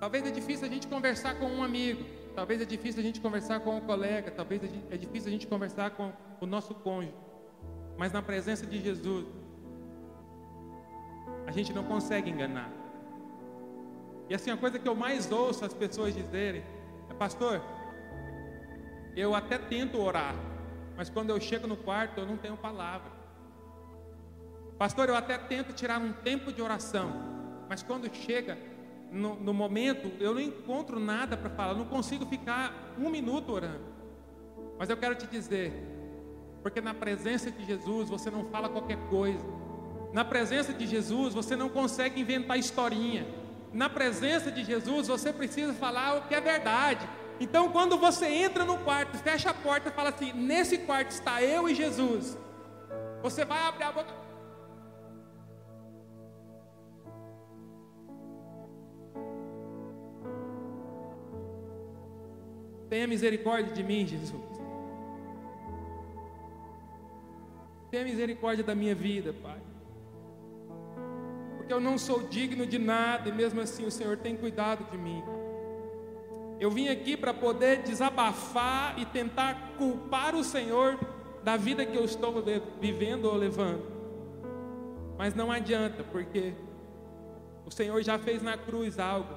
Talvez 0.00 0.26
é 0.26 0.30
difícil 0.30 0.66
a 0.66 0.70
gente 0.70 0.88
conversar 0.88 1.38
com 1.38 1.46
um 1.46 1.62
amigo, 1.62 2.04
talvez 2.34 2.60
é 2.60 2.64
difícil 2.64 3.00
a 3.00 3.04
gente 3.04 3.20
conversar 3.20 3.60
com 3.60 3.76
um 3.76 3.80
colega, 3.80 4.30
talvez 4.30 4.60
é 4.90 4.96
difícil 4.96 5.28
a 5.28 5.32
gente 5.32 5.46
conversar 5.46 5.90
com 5.90 6.12
o 6.40 6.46
nosso 6.46 6.74
cônjuge, 6.74 7.14
mas 7.96 8.12
na 8.12 8.22
presença 8.22 8.66
de 8.66 8.80
Jesus, 8.80 9.26
a 11.46 11.52
gente 11.52 11.72
não 11.72 11.84
consegue 11.84 12.28
enganar. 12.28 12.72
E 14.28 14.34
assim, 14.34 14.50
a 14.50 14.56
coisa 14.56 14.78
que 14.78 14.88
eu 14.88 14.94
mais 14.96 15.30
ouço 15.30 15.64
as 15.64 15.74
pessoas 15.74 16.14
dizerem 16.14 16.64
é, 17.10 17.14
pastor, 17.14 17.62
eu 19.16 19.34
até 19.34 19.58
tento 19.58 20.00
orar, 20.00 20.34
mas 20.96 21.10
quando 21.10 21.30
eu 21.30 21.40
chego 21.40 21.66
no 21.66 21.76
quarto 21.76 22.18
eu 22.18 22.26
não 22.26 22.36
tenho 22.36 22.56
palavra. 22.56 23.10
Pastor, 24.78 25.08
eu 25.08 25.16
até 25.16 25.38
tento 25.38 25.72
tirar 25.72 26.00
um 26.00 26.12
tempo 26.12 26.52
de 26.52 26.60
oração, 26.60 27.12
mas 27.68 27.82
quando 27.82 28.12
chega 28.14 28.58
no, 29.10 29.36
no 29.36 29.52
momento 29.52 30.10
eu 30.18 30.34
não 30.34 30.40
encontro 30.40 30.98
nada 30.98 31.36
para 31.36 31.50
falar, 31.50 31.74
não 31.74 31.84
consigo 31.84 32.26
ficar 32.26 32.94
um 32.98 33.10
minuto 33.10 33.52
orando. 33.52 33.92
Mas 34.78 34.88
eu 34.88 34.96
quero 34.96 35.14
te 35.14 35.26
dizer, 35.26 35.72
porque 36.62 36.80
na 36.80 36.94
presença 36.94 37.50
de 37.50 37.64
Jesus 37.64 38.08
você 38.08 38.30
não 38.30 38.46
fala 38.46 38.68
qualquer 38.68 38.98
coisa. 39.08 39.44
Na 40.12 40.24
presença 40.24 40.72
de 40.72 40.86
Jesus 40.86 41.34
você 41.34 41.54
não 41.54 41.68
consegue 41.68 42.20
inventar 42.20 42.58
historinha. 42.58 43.26
Na 43.72 43.88
presença 43.88 44.50
de 44.50 44.64
Jesus 44.64 45.08
você 45.08 45.32
precisa 45.32 45.72
falar 45.72 46.16
o 46.16 46.22
que 46.22 46.34
é 46.34 46.40
verdade. 46.40 47.08
Então, 47.42 47.72
quando 47.72 47.98
você 47.98 48.26
entra 48.26 48.64
no 48.64 48.78
quarto, 48.78 49.18
fecha 49.18 49.50
a 49.50 49.54
porta 49.54 49.88
e 49.88 49.92
fala 49.92 50.10
assim: 50.10 50.32
Nesse 50.32 50.78
quarto 50.78 51.10
está 51.10 51.42
eu 51.42 51.68
e 51.68 51.74
Jesus. 51.74 52.38
Você 53.20 53.44
vai 53.44 53.60
abrir 53.66 53.82
a 53.82 53.90
boca. 53.90 54.14
Tenha 62.88 63.08
misericórdia 63.08 63.72
de 63.74 63.82
mim, 63.82 64.06
Jesus. 64.06 64.40
Tenha 67.90 68.04
misericórdia 68.04 68.62
da 68.62 68.74
minha 68.76 68.94
vida, 68.94 69.32
Pai. 69.32 69.60
Porque 71.56 71.72
eu 71.72 71.80
não 71.80 71.98
sou 71.98 72.22
digno 72.28 72.64
de 72.64 72.78
nada 72.78 73.28
e 73.28 73.32
mesmo 73.32 73.60
assim 73.60 73.84
o 73.84 73.90
Senhor 73.90 74.16
tem 74.16 74.36
cuidado 74.36 74.88
de 74.92 74.96
mim. 74.96 75.24
Eu 76.62 76.70
vim 76.70 76.86
aqui 76.86 77.16
para 77.16 77.34
poder 77.34 77.82
desabafar 77.82 78.96
e 78.96 79.04
tentar 79.04 79.72
culpar 79.76 80.36
o 80.36 80.44
Senhor 80.44 80.96
da 81.42 81.56
vida 81.56 81.84
que 81.84 81.96
eu 81.96 82.04
estou 82.04 82.32
vivendo 82.80 83.24
ou 83.24 83.34
levando. 83.34 83.82
Mas 85.18 85.34
não 85.34 85.50
adianta, 85.50 86.04
porque 86.04 86.54
o 87.66 87.70
Senhor 87.72 88.00
já 88.04 88.16
fez 88.16 88.44
na 88.44 88.56
cruz 88.56 89.00
algo 89.00 89.34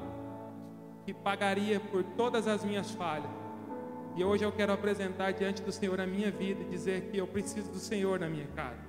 que 1.04 1.16
pagaria 1.16 1.80
por 1.80 2.04
todas 2.04 2.48
as 2.48 2.64
minhas 2.64 2.92
falhas. 2.92 3.32
E 4.16 4.24
hoje 4.24 4.44
eu 4.44 4.52
quero 4.52 4.72
apresentar 4.72 5.32
diante 5.32 5.64
do 5.64 5.72
Senhor 5.72 6.00
a 6.00 6.06
minha 6.06 6.30
vida 6.30 6.62
e 6.62 6.66
dizer 6.66 7.10
que 7.10 7.18
eu 7.18 7.26
preciso 7.26 7.72
do 7.72 7.80
Senhor 7.80 8.20
na 8.20 8.30
minha 8.30 8.48
casa. 8.50 8.86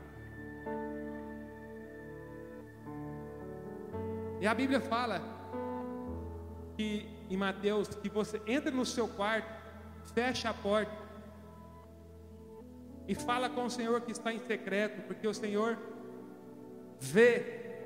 E 4.43 4.47
a 4.47 4.53
Bíblia 4.53 4.83
fala 4.83 5.23
que 6.77 7.16
em 7.29 7.37
Mateus 7.37 7.89
que 7.89 8.09
você 8.09 8.41
entra 8.47 8.71
no 8.71 8.85
seu 8.85 9.09
quarto, 9.09 9.53
fecha 10.15 10.51
a 10.51 10.55
porta 10.55 11.07
e 13.09 13.15
fala 13.15 13.49
com 13.49 13.65
o 13.65 13.71
Senhor 13.71 14.01
que 14.01 14.13
está 14.13 14.33
em 14.33 14.39
secreto, 14.41 15.03
porque 15.07 15.27
o 15.27 15.35
Senhor 15.35 15.79
vê 16.99 17.83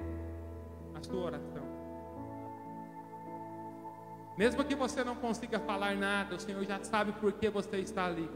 a 0.94 1.02
sua 1.02 1.25
oração. 1.25 1.70
Mesmo 4.38 4.64
que 4.64 4.75
você 4.75 5.04
não 5.04 5.14
consiga 5.14 5.59
falar 5.61 5.94
nada, 5.97 6.37
o 6.37 6.40
Senhor 6.40 6.64
já 6.64 6.82
sabe 6.82 7.12
por 7.12 7.32
que 7.32 7.50
você 7.50 7.76
está 7.78 8.06
ali. 8.06 8.30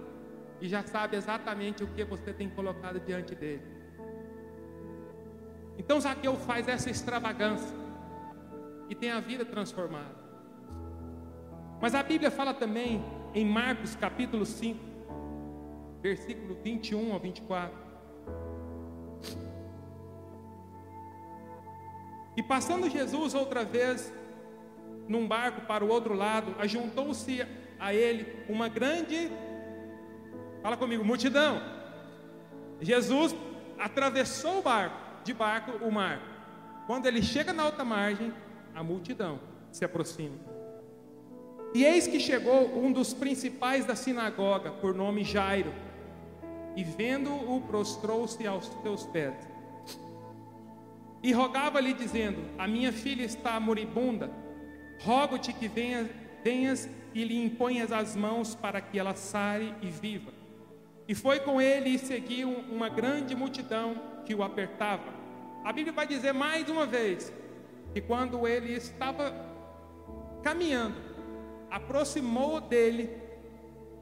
E 0.60 0.68
já 0.68 0.82
sabe 0.82 1.16
exatamente 1.16 1.82
o 1.82 1.86
que 1.86 2.04
você 2.04 2.32
tem 2.32 2.48
colocado 2.48 3.00
diante 3.00 3.34
dele. 3.34 3.62
Então 5.78 6.00
Zaqueu 6.00 6.36
faz 6.36 6.68
essa 6.68 6.90
extravagância 6.90 7.74
e 8.88 8.94
tem 8.94 9.10
a 9.10 9.20
vida 9.20 9.44
transformada. 9.44 10.23
Mas 11.84 11.94
a 11.94 12.02
Bíblia 12.02 12.30
fala 12.30 12.54
também 12.54 13.04
em 13.34 13.44
Marcos 13.44 13.94
capítulo 13.94 14.46
5, 14.46 14.80
versículo 16.00 16.56
21 16.64 17.12
ao 17.12 17.20
24. 17.20 17.76
E 22.38 22.42
passando 22.42 22.88
Jesus 22.88 23.34
outra 23.34 23.66
vez 23.66 24.10
num 25.06 25.28
barco 25.28 25.60
para 25.66 25.84
o 25.84 25.88
outro 25.90 26.14
lado, 26.14 26.54
ajuntou-se 26.58 27.46
a 27.78 27.92
ele 27.92 28.34
uma 28.48 28.66
grande, 28.66 29.30
fala 30.62 30.78
comigo, 30.78 31.04
multidão. 31.04 31.60
Jesus 32.80 33.36
atravessou 33.78 34.60
o 34.60 34.62
barco, 34.62 34.96
de 35.22 35.34
barco 35.34 35.84
o 35.84 35.92
mar. 35.92 36.18
Quando 36.86 37.04
ele 37.04 37.20
chega 37.20 37.52
na 37.52 37.66
outra 37.66 37.84
margem, 37.84 38.32
a 38.74 38.82
multidão 38.82 39.38
se 39.70 39.84
aproxima. 39.84 40.53
E 41.74 41.84
eis 41.84 42.06
que 42.06 42.20
chegou 42.20 42.78
um 42.78 42.92
dos 42.92 43.12
principais 43.12 43.84
da 43.84 43.96
sinagoga, 43.96 44.70
por 44.70 44.94
nome 44.94 45.24
Jairo, 45.24 45.74
e 46.76 46.84
vendo-o, 46.84 47.60
prostrou-se 47.62 48.46
aos 48.46 48.70
seus 48.82 49.04
pés. 49.06 49.34
E 51.22 51.32
rogava-lhe, 51.32 51.92
dizendo: 51.92 52.38
A 52.56 52.68
minha 52.68 52.92
filha 52.92 53.24
está 53.24 53.58
moribunda 53.58 54.44
Rogo-te 55.00 55.52
que 55.52 55.68
venhas, 55.68 56.08
venhas 56.42 56.88
e 57.12 57.24
lhe 57.24 57.36
imponhas 57.42 57.92
as 57.92 58.16
mãos 58.16 58.54
para 58.54 58.80
que 58.80 58.98
ela 58.98 59.14
sare 59.14 59.74
e 59.82 59.90
viva. 59.90 60.32
E 61.06 61.14
foi 61.14 61.40
com 61.40 61.60
ele 61.60 61.90
e 61.90 61.98
seguiu 61.98 62.48
uma 62.48 62.88
grande 62.88 63.36
multidão 63.36 63.96
que 64.24 64.34
o 64.34 64.42
apertava. 64.42 65.12
A 65.62 65.72
Bíblia 65.72 65.92
vai 65.92 66.06
dizer 66.06 66.32
mais 66.32 66.68
uma 66.68 66.86
vez 66.86 67.32
que 67.92 68.00
quando 68.00 68.48
ele 68.48 68.72
estava 68.72 69.34
caminhando, 70.42 70.96
aproximou 71.74 72.60
dele 72.60 73.10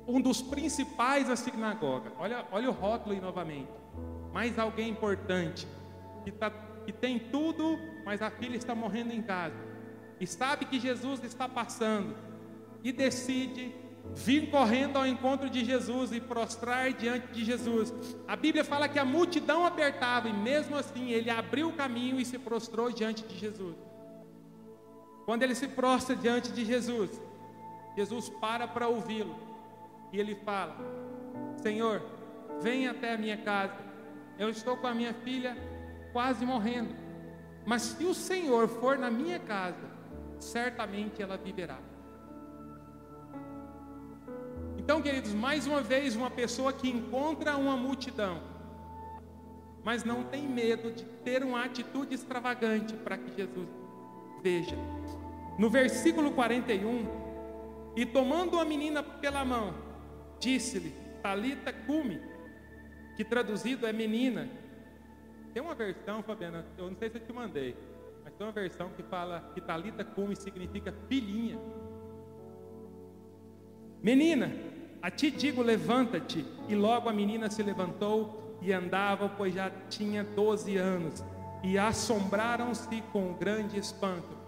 um 0.06 0.20
dos 0.20 0.42
principais 0.42 1.28
da 1.28 1.36
sinagoga. 1.36 2.12
Olha, 2.18 2.44
olha 2.52 2.68
o 2.68 2.72
rótulo 2.72 3.14
aí 3.14 3.20
novamente. 3.20 3.70
Mais 4.30 4.58
alguém 4.58 4.90
importante 4.90 5.66
que, 6.22 6.30
tá, 6.30 6.50
que 6.84 6.92
tem 6.92 7.18
tudo, 7.18 7.78
mas 8.04 8.20
a 8.20 8.30
filha 8.30 8.56
está 8.56 8.74
morrendo 8.74 9.14
em 9.14 9.22
casa 9.22 9.56
e 10.20 10.26
sabe 10.26 10.66
que 10.66 10.78
Jesus 10.78 11.24
está 11.24 11.48
passando 11.48 12.14
e 12.84 12.92
decide 12.92 13.74
vir 14.14 14.50
correndo 14.50 14.98
ao 14.98 15.06
encontro 15.06 15.48
de 15.48 15.64
Jesus 15.64 16.12
e 16.12 16.20
prostrar 16.20 16.92
diante 16.92 17.28
de 17.28 17.42
Jesus. 17.42 17.94
A 18.28 18.36
Bíblia 18.36 18.64
fala 18.64 18.86
que 18.86 18.98
a 18.98 19.04
multidão 19.04 19.64
apertava 19.64 20.28
e 20.28 20.32
mesmo 20.34 20.76
assim 20.76 21.10
ele 21.10 21.30
abriu 21.30 21.70
o 21.70 21.72
caminho 21.72 22.20
e 22.20 22.24
se 22.24 22.38
prostrou 22.38 22.92
diante 22.92 23.22
de 23.24 23.38
Jesus. 23.38 23.76
Quando 25.24 25.42
ele 25.42 25.54
se 25.54 25.68
prostra 25.68 26.14
diante 26.14 26.52
de 26.52 26.64
Jesus, 26.66 27.10
Jesus 27.96 28.28
para 28.28 28.66
para 28.66 28.88
ouvi-lo 28.88 29.36
e 30.12 30.20
ele 30.20 30.34
fala: 30.34 30.76
Senhor, 31.56 32.02
vem 32.60 32.88
até 32.88 33.14
a 33.14 33.18
minha 33.18 33.36
casa. 33.36 33.78
Eu 34.38 34.48
estou 34.48 34.76
com 34.76 34.86
a 34.86 34.94
minha 34.94 35.14
filha 35.14 35.56
quase 36.12 36.44
morrendo. 36.44 36.94
Mas 37.64 37.82
se 37.82 38.04
o 38.04 38.14
Senhor 38.14 38.68
for 38.68 38.98
na 38.98 39.10
minha 39.10 39.38
casa, 39.38 39.90
certamente 40.38 41.22
ela 41.22 41.36
viverá. 41.36 41.78
Então, 44.76 45.00
queridos, 45.00 45.32
mais 45.32 45.66
uma 45.66 45.80
vez, 45.80 46.16
uma 46.16 46.30
pessoa 46.30 46.72
que 46.72 46.90
encontra 46.90 47.56
uma 47.56 47.76
multidão, 47.76 48.42
mas 49.84 50.02
não 50.02 50.24
tem 50.24 50.48
medo 50.48 50.90
de 50.90 51.04
ter 51.04 51.44
uma 51.44 51.64
atitude 51.64 52.14
extravagante 52.14 52.94
para 52.94 53.16
que 53.16 53.32
Jesus 53.36 53.68
veja. 54.42 54.76
No 55.56 55.70
versículo 55.70 56.32
41, 56.32 57.21
e 57.96 58.06
tomando 58.06 58.58
a 58.58 58.64
menina 58.64 59.02
pela 59.02 59.44
mão, 59.44 59.74
disse-lhe: 60.38 60.94
Talita 61.22 61.72
cume, 61.72 62.20
que 63.16 63.24
traduzido 63.24 63.86
é 63.86 63.92
menina. 63.92 64.48
Tem 65.52 65.62
uma 65.62 65.74
versão, 65.74 66.22
Fabiana, 66.22 66.64
eu 66.78 66.90
não 66.90 66.96
sei 66.96 67.10
se 67.10 67.16
eu 67.18 67.26
te 67.26 67.32
mandei 67.32 67.76
mas 68.24 68.34
tem 68.34 68.46
uma 68.46 68.52
versão 68.52 68.90
que 68.90 69.02
fala 69.02 69.50
que 69.54 69.60
Talita 69.60 70.04
cume 70.04 70.36
significa 70.36 70.94
filhinha. 71.08 71.58
Menina, 74.02 74.52
a 75.00 75.10
ti 75.10 75.30
digo, 75.30 75.62
levanta-te. 75.62 76.44
E 76.68 76.74
logo 76.74 77.08
a 77.08 77.12
menina 77.12 77.50
se 77.50 77.62
levantou 77.62 78.58
e 78.62 78.72
andava, 78.72 79.28
pois 79.28 79.54
já 79.54 79.70
tinha 79.88 80.22
12 80.22 80.76
anos. 80.76 81.24
E 81.62 81.78
assombraram-se 81.78 83.00
com 83.12 83.34
grande 83.34 83.78
espanto. 83.78 84.41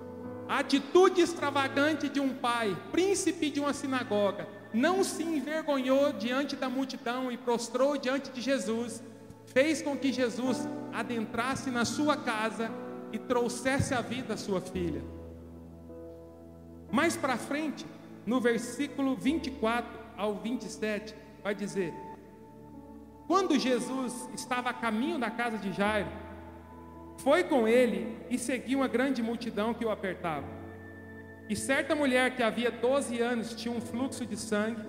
A 0.48 0.58
atitude 0.58 1.20
extravagante 1.20 2.08
de 2.08 2.20
um 2.20 2.34
pai, 2.34 2.76
príncipe 2.92 3.50
de 3.50 3.60
uma 3.60 3.72
sinagoga, 3.72 4.46
não 4.72 5.02
se 5.02 5.22
envergonhou 5.22 6.12
diante 6.12 6.56
da 6.56 6.68
multidão 6.68 7.30
e 7.30 7.36
prostrou 7.36 7.96
diante 7.96 8.30
de 8.30 8.40
Jesus, 8.40 9.02
fez 9.46 9.80
com 9.80 9.96
que 9.96 10.12
Jesus 10.12 10.68
adentrasse 10.92 11.70
na 11.70 11.84
sua 11.84 12.16
casa 12.16 12.70
e 13.12 13.18
trouxesse 13.18 13.94
a 13.94 14.00
vida 14.00 14.34
a 14.34 14.36
sua 14.36 14.60
filha. 14.60 15.02
Mais 16.90 17.16
para 17.16 17.36
frente, 17.36 17.86
no 18.26 18.40
versículo 18.40 19.16
24 19.16 19.98
ao 20.16 20.34
27, 20.34 21.14
vai 21.42 21.54
dizer: 21.54 21.94
Quando 23.26 23.58
Jesus 23.58 24.28
estava 24.34 24.70
a 24.70 24.74
caminho 24.74 25.18
da 25.18 25.30
casa 25.30 25.56
de 25.56 25.72
Jairo, 25.72 26.08
foi 27.18 27.44
com 27.44 27.66
ele 27.66 28.16
e 28.28 28.38
seguiu 28.38 28.80
uma 28.80 28.88
grande 28.88 29.22
multidão 29.22 29.72
que 29.72 29.84
o 29.84 29.90
apertava. 29.90 30.46
E 31.48 31.54
certa 31.54 31.94
mulher 31.94 32.34
que 32.34 32.42
havia 32.42 32.70
12 32.70 33.20
anos 33.20 33.54
tinha 33.54 33.74
um 33.74 33.80
fluxo 33.80 34.24
de 34.24 34.36
sangue 34.36 34.82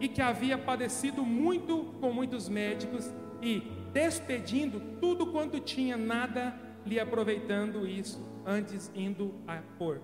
e 0.00 0.08
que 0.08 0.22
havia 0.22 0.56
padecido 0.56 1.24
muito 1.24 1.94
com 2.00 2.12
muitos 2.12 2.48
médicos 2.48 3.12
e, 3.42 3.60
despedindo 3.92 4.80
tudo 5.00 5.26
quanto 5.32 5.58
tinha, 5.58 5.96
nada 5.96 6.54
lhe 6.84 7.00
aproveitando 7.00 7.86
isso, 7.86 8.24
antes 8.44 8.90
indo 8.94 9.34
a 9.46 9.56
pôr. 9.78 10.00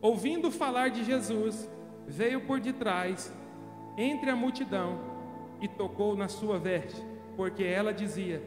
Ouvindo 0.00 0.50
falar 0.50 0.88
de 0.90 1.02
Jesus, 1.02 1.68
veio 2.06 2.42
por 2.42 2.60
detrás, 2.60 3.32
entre 3.96 4.30
a 4.30 4.36
multidão, 4.36 5.16
e 5.60 5.66
tocou 5.66 6.14
na 6.14 6.28
sua 6.28 6.58
veste, 6.58 7.02
porque 7.36 7.64
ela 7.64 7.92
dizia: 7.92 8.42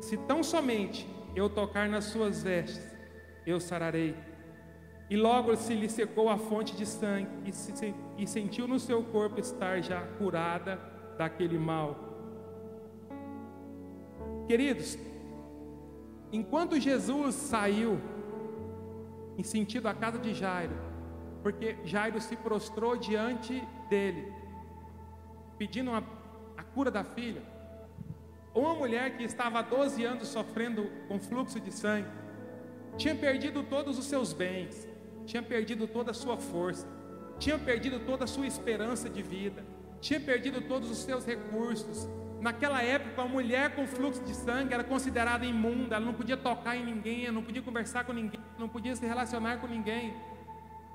Se 0.00 0.16
tão 0.16 0.42
somente 0.42 1.06
eu 1.34 1.48
tocar 1.48 1.88
nas 1.88 2.04
suas 2.04 2.42
vestes, 2.42 2.96
eu 3.46 3.60
sararei. 3.60 4.14
E 5.10 5.16
logo 5.16 5.54
se 5.56 5.74
lhe 5.74 5.88
secou 5.88 6.28
a 6.28 6.38
fonte 6.38 6.74
de 6.76 6.86
sangue, 6.86 7.28
e, 7.44 7.52
se, 7.52 7.94
e 8.16 8.26
sentiu 8.26 8.66
no 8.66 8.78
seu 8.78 9.02
corpo 9.02 9.38
estar 9.38 9.82
já 9.82 10.00
curada 10.18 10.78
daquele 11.18 11.58
mal. 11.58 12.12
Queridos, 14.46 14.98
Enquanto 16.34 16.80
Jesus 16.80 17.32
saiu 17.36 18.00
em 19.38 19.44
sentido 19.44 19.86
à 19.86 19.94
casa 19.94 20.18
de 20.18 20.34
Jairo, 20.34 20.74
porque 21.44 21.76
Jairo 21.84 22.20
se 22.20 22.34
prostrou 22.34 22.96
diante 22.96 23.62
dele, 23.88 24.32
pedindo 25.56 25.92
a 25.92 26.62
cura 26.74 26.90
da 26.90 27.04
filha. 27.04 27.40
Uma 28.54 28.72
mulher 28.72 29.16
que 29.16 29.24
estava 29.24 29.58
há 29.58 29.62
12 29.62 30.04
anos 30.04 30.28
sofrendo 30.28 30.88
com 31.08 31.18
fluxo 31.18 31.58
de 31.58 31.72
sangue, 31.72 32.08
tinha 32.96 33.14
perdido 33.14 33.64
todos 33.64 33.98
os 33.98 34.04
seus 34.04 34.32
bens, 34.32 34.88
tinha 35.26 35.42
perdido 35.42 35.88
toda 35.88 36.12
a 36.12 36.14
sua 36.14 36.36
força, 36.36 36.86
tinha 37.38 37.58
perdido 37.58 37.98
toda 38.00 38.24
a 38.24 38.26
sua 38.28 38.46
esperança 38.46 39.10
de 39.10 39.22
vida, 39.22 39.64
tinha 40.00 40.20
perdido 40.20 40.60
todos 40.60 40.88
os 40.88 40.98
seus 40.98 41.26
recursos. 41.26 42.08
Naquela 42.40 42.80
época, 42.80 43.22
a 43.22 43.26
mulher 43.26 43.74
com 43.74 43.88
fluxo 43.88 44.22
de 44.22 44.34
sangue 44.34 44.72
era 44.72 44.84
considerada 44.84 45.44
imunda, 45.44 45.96
ela 45.96 46.04
não 46.04 46.14
podia 46.14 46.36
tocar 46.36 46.76
em 46.76 46.84
ninguém, 46.84 47.32
não 47.32 47.42
podia 47.42 47.62
conversar 47.62 48.04
com 48.04 48.12
ninguém, 48.12 48.40
não 48.56 48.68
podia 48.68 48.94
se 48.94 49.04
relacionar 49.04 49.56
com 49.56 49.66
ninguém. 49.66 50.14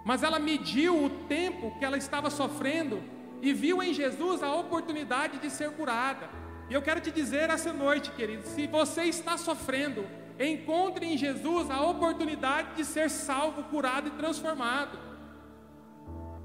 Mas 0.05 0.23
ela 0.23 0.39
mediu 0.39 1.03
o 1.03 1.09
tempo 1.27 1.77
que 1.77 1.83
ela 1.83 1.97
estava 1.97 2.29
sofrendo 2.29 3.03
e 3.41 3.51
viu 3.51 3.83
em 3.83 3.93
Jesus 3.93 4.41
a 4.41 4.55
oportunidade 4.55 5.39
de 5.39 5.49
ser 5.49 5.71
curada. 5.71 6.38
E 6.69 6.73
eu 6.73 6.81
quero 6.81 7.01
te 7.01 7.11
dizer 7.11 7.49
essa 7.49 7.73
noite, 7.73 8.11
querido, 8.11 8.43
se 8.43 8.67
você 8.67 9.03
está 9.03 9.37
sofrendo, 9.37 10.05
encontre 10.39 11.05
em 11.05 11.17
Jesus 11.17 11.69
a 11.69 11.81
oportunidade 11.81 12.75
de 12.75 12.85
ser 12.85 13.09
salvo, 13.09 13.63
curado 13.63 14.07
e 14.07 14.11
transformado. 14.11 14.99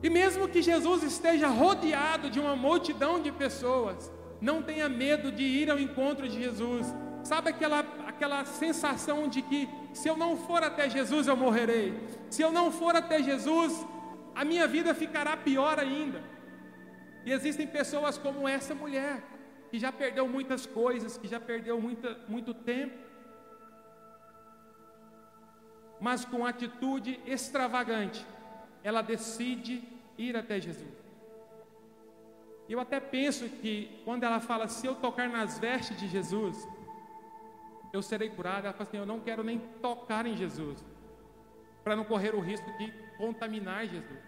E 0.03 0.09
mesmo 0.11 0.49
que 0.49 0.63
Jesus 0.63 1.03
esteja 1.03 1.49
rodeado 1.49 2.31
de 2.31 2.41
uma 2.41 2.57
multidão 2.57 3.21
de 3.21 3.31
pessoas, 3.31 4.11
não 4.41 4.63
tenha 4.63 4.89
medo 4.89 5.31
de 5.31 5.43
ir 5.43 5.71
ao 5.71 5.79
encontro 5.79 6.29
de 6.29 6.43
Jesus. 6.43 6.95
Sabe 7.23 7.51
aquela, 7.51 7.81
aquela 8.07 8.45
sensação 8.45 9.29
de 9.29 9.41
que 9.43 9.69
se 9.93 10.09
eu 10.09 10.17
não 10.17 10.37
for 10.37 10.63
até 10.63 10.89
Jesus 10.89 11.27
eu 11.27 11.37
morrerei? 11.37 11.95
Se 12.29 12.43
eu 12.43 12.51
não 12.53 12.71
for 12.71 12.97
até 12.97 13.23
Jesus, 13.23 13.87
a 14.35 14.45
minha 14.45 14.67
vida 14.67 14.95
ficará 14.95 15.37
pior 15.37 15.79
ainda. 15.79 16.23
E 17.25 17.33
existem 17.33 17.67
pessoas 17.67 18.19
como 18.19 18.47
essa 18.47 18.75
mulher, 18.75 19.23
que 19.75 19.81
já 19.81 19.91
perdeu 19.91 20.29
muitas 20.29 20.67
coisas, 20.67 21.19
que 21.19 21.27
já 21.27 21.41
perdeu 21.41 21.81
muita, 21.81 22.17
muito 22.29 22.55
tempo, 22.55 22.97
mas 26.01 26.25
com 26.25 26.47
atitude 26.47 27.21
extravagante, 27.27 28.25
ela 28.85 29.03
decide 29.03 29.83
ir 30.17 30.37
até 30.37 30.61
Jesus. 30.61 30.95
Eu 32.69 32.79
até 32.79 33.01
penso 33.01 33.49
que 33.49 34.01
quando 34.05 34.23
ela 34.23 34.39
fala, 34.39 34.69
se 34.69 34.87
eu 34.87 34.95
tocar 34.95 35.29
nas 35.29 35.59
vestes 35.59 35.99
de 35.99 36.07
Jesus, 36.07 36.57
eu 37.93 38.01
serei 38.01 38.31
curada, 38.31 38.69
ela 38.69 38.73
fala 38.75 38.89
assim, 38.89 38.99
eu 38.99 39.05
não 39.05 39.19
quero 39.19 39.43
nem 39.43 39.59
tocar 39.83 40.25
em 40.25 40.37
Jesus, 40.37 40.85
para 41.83 41.97
não 41.97 42.05
correr 42.05 42.33
o 42.37 42.41
risco 42.41 42.71
de 42.79 42.93
contaminar 43.19 43.89
Jesus. 43.89 44.23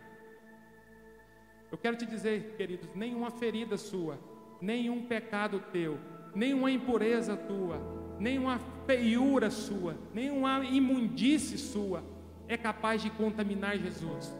Eu 1.70 1.78
quero 1.78 1.96
te 1.96 2.04
dizer, 2.04 2.56
queridos, 2.56 2.92
nenhuma 2.96 3.30
ferida 3.30 3.76
sua, 3.76 4.18
nenhum 4.60 5.06
pecado 5.06 5.62
teu, 5.72 5.98
nenhuma 6.34 6.70
impureza 6.70 7.36
tua, 7.36 7.80
nenhuma 8.18 8.60
feiura 8.86 9.50
sua, 9.50 9.96
nenhuma 10.12 10.64
imundície 10.64 11.58
sua 11.58 12.02
é 12.48 12.56
capaz 12.56 13.02
de 13.02 13.10
contaminar 13.10 13.76
Jesus 13.76 14.32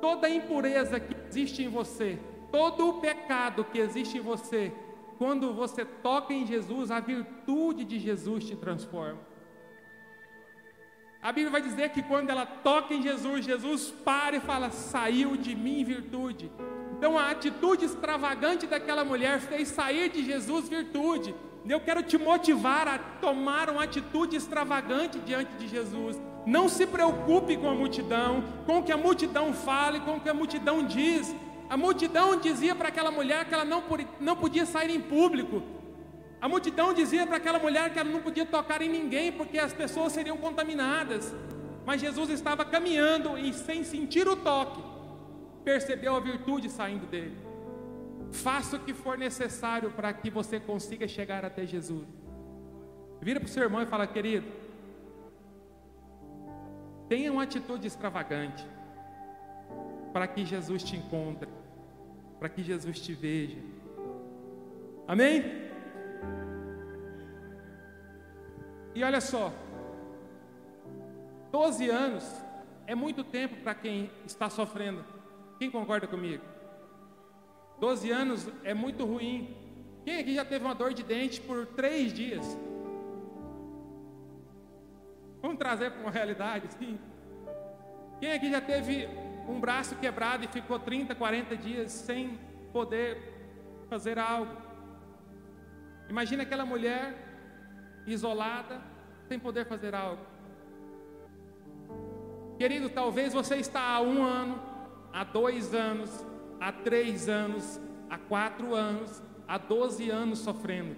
toda 0.00 0.28
impureza 0.28 0.98
que 1.00 1.14
existe 1.28 1.62
em 1.62 1.68
você, 1.68 2.18
todo 2.50 2.88
o 2.88 3.00
pecado 3.00 3.64
que 3.64 3.78
existe 3.78 4.18
em 4.18 4.20
você, 4.20 4.72
quando 5.16 5.52
você 5.52 5.84
toca 5.84 6.32
em 6.32 6.46
Jesus, 6.46 6.90
a 6.90 7.00
virtude 7.00 7.84
de 7.84 7.98
Jesus 7.98 8.44
te 8.44 8.56
transforma. 8.56 9.18
A 11.20 11.32
Bíblia 11.32 11.50
vai 11.50 11.60
dizer 11.60 11.88
que 11.90 12.02
quando 12.02 12.30
ela 12.30 12.46
toca 12.46 12.94
em 12.94 13.02
Jesus, 13.02 13.44
Jesus 13.44 13.90
para 13.90 14.36
e 14.36 14.40
fala: 14.40 14.70
saiu 14.70 15.36
de 15.36 15.54
mim 15.54 15.82
virtude. 15.82 16.50
Então 16.98 17.16
a 17.16 17.30
atitude 17.30 17.84
extravagante 17.84 18.66
daquela 18.66 19.04
mulher 19.04 19.38
fez 19.38 19.68
sair 19.68 20.10
de 20.10 20.24
Jesus 20.24 20.68
virtude. 20.68 21.32
Eu 21.68 21.80
quero 21.80 22.02
te 22.02 22.18
motivar 22.18 22.88
a 22.88 22.98
tomar 22.98 23.70
uma 23.70 23.84
atitude 23.84 24.34
extravagante 24.36 25.20
diante 25.20 25.52
de 25.52 25.68
Jesus. 25.68 26.20
Não 26.44 26.68
se 26.68 26.86
preocupe 26.86 27.56
com 27.56 27.68
a 27.68 27.74
multidão, 27.74 28.42
com 28.66 28.80
o 28.80 28.82
que 28.82 28.90
a 28.90 28.96
multidão 28.96 29.52
fala 29.52 29.98
e 29.98 30.00
com 30.00 30.16
o 30.16 30.20
que 30.20 30.28
a 30.28 30.34
multidão 30.34 30.82
diz. 30.82 31.32
A 31.70 31.76
multidão 31.76 32.36
dizia 32.36 32.74
para 32.74 32.88
aquela 32.88 33.12
mulher 33.12 33.44
que 33.44 33.54
ela 33.54 33.64
não, 33.64 33.84
não 34.18 34.34
podia 34.34 34.66
sair 34.66 34.90
em 34.90 35.00
público. 35.00 35.62
A 36.40 36.48
multidão 36.48 36.92
dizia 36.92 37.24
para 37.26 37.36
aquela 37.36 37.60
mulher 37.60 37.92
que 37.92 37.98
ela 37.98 38.10
não 38.10 38.22
podia 38.22 38.46
tocar 38.46 38.82
em 38.82 38.88
ninguém 38.88 39.30
porque 39.30 39.58
as 39.58 39.72
pessoas 39.72 40.12
seriam 40.12 40.36
contaminadas. 40.36 41.32
Mas 41.86 42.00
Jesus 42.00 42.30
estava 42.30 42.64
caminhando 42.64 43.38
e, 43.38 43.52
sem 43.52 43.84
sentir 43.84 44.26
o 44.26 44.34
toque, 44.34 44.82
percebeu 45.64 46.14
a 46.14 46.20
virtude 46.20 46.68
saindo 46.68 47.06
dele. 47.06 47.36
Faça 48.30 48.76
o 48.76 48.80
que 48.80 48.92
for 48.92 49.16
necessário 49.16 49.90
para 49.90 50.12
que 50.12 50.30
você 50.30 50.60
consiga 50.60 51.08
chegar 51.08 51.44
até 51.44 51.66
Jesus. 51.66 52.06
Vira 53.20 53.40
para 53.40 53.46
o 53.46 53.50
seu 53.50 53.64
irmão 53.64 53.82
e 53.82 53.86
fala, 53.86 54.06
querido, 54.06 54.46
Tenha 57.08 57.32
uma 57.32 57.44
atitude 57.44 57.86
extravagante 57.86 58.64
para 60.12 60.28
que 60.28 60.44
Jesus 60.44 60.82
te 60.82 60.94
encontre, 60.94 61.48
para 62.38 62.50
que 62.50 62.62
Jesus 62.62 63.00
te 63.00 63.14
veja. 63.14 63.56
Amém? 65.06 65.70
E 68.94 69.02
olha 69.02 69.22
só, 69.22 69.52
12 71.50 71.88
anos 71.88 72.24
é 72.86 72.94
muito 72.94 73.24
tempo 73.24 73.56
para 73.62 73.74
quem 73.74 74.10
está 74.26 74.50
sofrendo. 74.50 75.02
Quem 75.58 75.70
concorda 75.70 76.06
comigo? 76.06 76.44
12 77.80 78.10
anos 78.10 78.48
é 78.62 78.74
muito 78.74 79.04
ruim. 79.04 79.56
Quem 80.04 80.20
aqui 80.20 80.34
já 80.34 80.44
teve 80.44 80.64
uma 80.64 80.74
dor 80.74 80.94
de 80.94 81.02
dente 81.02 81.40
por 81.40 81.66
três 81.66 82.12
dias? 82.12 82.56
Vamos 85.42 85.58
trazer 85.58 85.90
para 85.90 86.00
uma 86.00 86.10
realidade, 86.10 86.72
sim. 86.74 86.98
Quem 88.20 88.32
aqui 88.32 88.50
já 88.50 88.60
teve 88.60 89.08
um 89.48 89.60
braço 89.60 89.96
quebrado 89.96 90.44
e 90.44 90.48
ficou 90.48 90.78
30, 90.78 91.14
40 91.14 91.56
dias 91.56 91.92
sem 91.92 92.38
poder 92.72 93.18
fazer 93.88 94.18
algo? 94.18 94.52
Imagina 96.08 96.42
aquela 96.42 96.64
mulher 96.64 97.14
isolada, 98.06 98.80
sem 99.28 99.38
poder 99.38 99.66
fazer 99.66 99.94
algo. 99.94 100.22
Querido, 102.58 102.88
talvez 102.90 103.32
você 103.32 103.56
está 103.56 103.82
há 103.82 104.00
um 104.00 104.22
ano, 104.22 104.60
há 105.12 105.24
dois 105.24 105.74
anos, 105.74 106.10
há 106.60 106.72
três 106.72 107.28
anos, 107.28 107.80
há 108.08 108.18
quatro 108.18 108.74
anos, 108.74 109.22
há 109.46 109.58
doze 109.58 110.10
anos 110.10 110.40
sofrendo. 110.40 110.96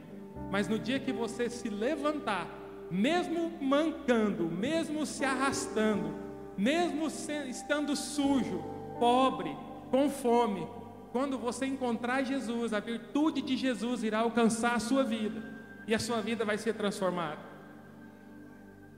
Mas 0.51 0.69
no 0.69 0.79
dia 0.79 0.99
que 0.99 1.13
você 1.13 1.49
se 1.49 1.69
levantar 1.69 2.61
mesmo 2.91 3.53
mancando, 3.61 4.45
mesmo 4.45 5.07
se 5.07 5.25
arrastando, 5.25 6.13
mesmo 6.59 7.07
estando 7.07 7.95
sujo, 7.95 8.63
pobre, 8.99 9.57
com 9.91 10.11
fome, 10.11 10.67
quando 11.13 11.39
você 11.39 11.67
encontrar 11.67 12.25
Jesus, 12.25 12.73
a 12.73 12.81
virtude 12.81 13.41
de 13.41 13.57
Jesus 13.57 14.03
irá 14.03 14.19
alcançar 14.21 14.75
a 14.75 14.81
sua 14.81 15.05
vida 15.05 15.43
e 15.87 15.95
a 15.95 15.99
sua 15.99 16.21
vida 16.21 16.45
vai 16.45 16.59
ser 16.59 16.75
transformada. 16.75 17.39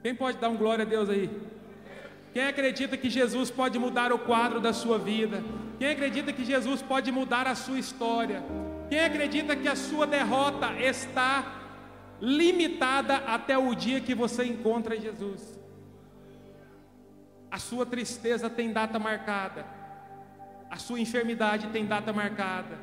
Quem 0.02 0.14
pode 0.14 0.38
dar 0.38 0.48
um 0.48 0.56
glória 0.56 0.84
a 0.84 0.88
Deus 0.88 1.08
aí? 1.08 1.30
Quem 2.32 2.46
acredita 2.46 2.96
que 2.96 3.10
Jesus 3.10 3.50
pode 3.50 3.78
mudar 3.78 4.12
o 4.12 4.18
quadro 4.18 4.60
da 4.60 4.72
sua 4.72 4.98
vida? 4.98 5.42
Quem 5.78 5.90
acredita 5.90 6.32
que 6.32 6.44
Jesus 6.44 6.80
pode 6.80 7.12
mudar 7.12 7.46
a 7.46 7.54
sua 7.54 7.78
história? 7.78 8.42
Quem 8.88 9.00
acredita 9.00 9.54
que 9.54 9.68
a 9.68 9.76
sua 9.76 10.06
derrota 10.06 10.72
está 10.80 11.62
limitada 12.22 13.16
até 13.16 13.58
o 13.58 13.74
dia 13.74 14.00
que 14.00 14.14
você 14.14 14.44
encontra 14.44 14.98
Jesus. 14.98 15.60
A 17.50 17.58
sua 17.58 17.84
tristeza 17.84 18.48
tem 18.48 18.72
data 18.72 18.96
marcada, 18.98 19.66
a 20.70 20.76
sua 20.76 21.00
enfermidade 21.00 21.66
tem 21.66 21.84
data 21.84 22.12
marcada, 22.12 22.78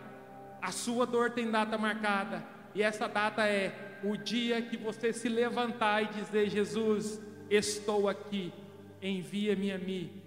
a 0.61 0.71
sua 0.71 1.05
dor 1.05 1.31
tem 1.31 1.49
data 1.49 1.77
marcada, 1.77 2.43
e 2.75 2.83
essa 2.83 3.07
data 3.07 3.47
é 3.47 3.73
o 4.03 4.17
dia 4.17 4.61
que 4.61 4.75
você 4.75 5.13
se 5.13 5.29
levantar 5.29 6.03
e 6.03 6.07
dizer: 6.07 6.49
Jesus, 6.49 7.21
estou 7.49 8.09
aqui, 8.09 8.53
envia-me 9.01 9.71
a 9.71 9.77
mim, 9.77 10.21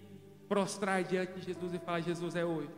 prostrar 0.48 1.02
diante 1.04 1.40
de 1.40 1.46
Jesus 1.46 1.74
e 1.74 1.78
falar: 1.78 2.00
Jesus 2.00 2.36
é 2.36 2.44
hoje. 2.44 2.70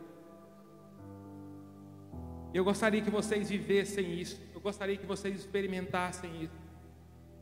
Eu 2.53 2.63
gostaria 2.63 3.01
que 3.01 3.09
vocês 3.09 3.49
vivessem 3.49 4.19
isso 4.19 4.45
gostaria 4.65 4.97
que 4.97 5.05
vocês 5.05 5.35
experimentassem 5.41 6.31
isso. 6.41 6.59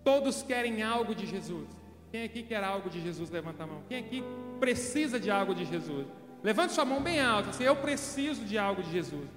Todos 0.04 0.44
querem 0.44 0.84
algo 0.84 1.16
de 1.16 1.26
Jesus. 1.26 1.70
Quem 2.12 2.24
aqui 2.26 2.44
quer 2.44 2.62
algo 2.62 2.90
de 2.90 3.00
Jesus? 3.02 3.30
Levanta 3.30 3.64
a 3.64 3.68
mão. 3.68 3.82
Quem 3.88 4.00
aqui 4.00 4.22
precisa 4.60 5.18
de 5.18 5.32
algo 5.32 5.56
de 5.56 5.64
Jesus? 5.64 6.06
Levante 6.44 6.74
sua 6.74 6.84
mão 6.84 7.02
bem 7.02 7.22
alta. 7.22 7.52
Assim, 7.52 7.64
eu 7.64 7.78
preciso 7.78 8.44
de 8.44 8.58
algo 8.58 8.84
de 8.84 8.92
Jesus. 8.92 9.30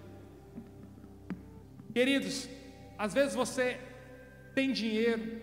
Queridos, 1.94 2.48
às 2.98 3.14
vezes 3.14 3.36
você 3.36 3.78
tem 4.52 4.72
dinheiro, 4.72 5.40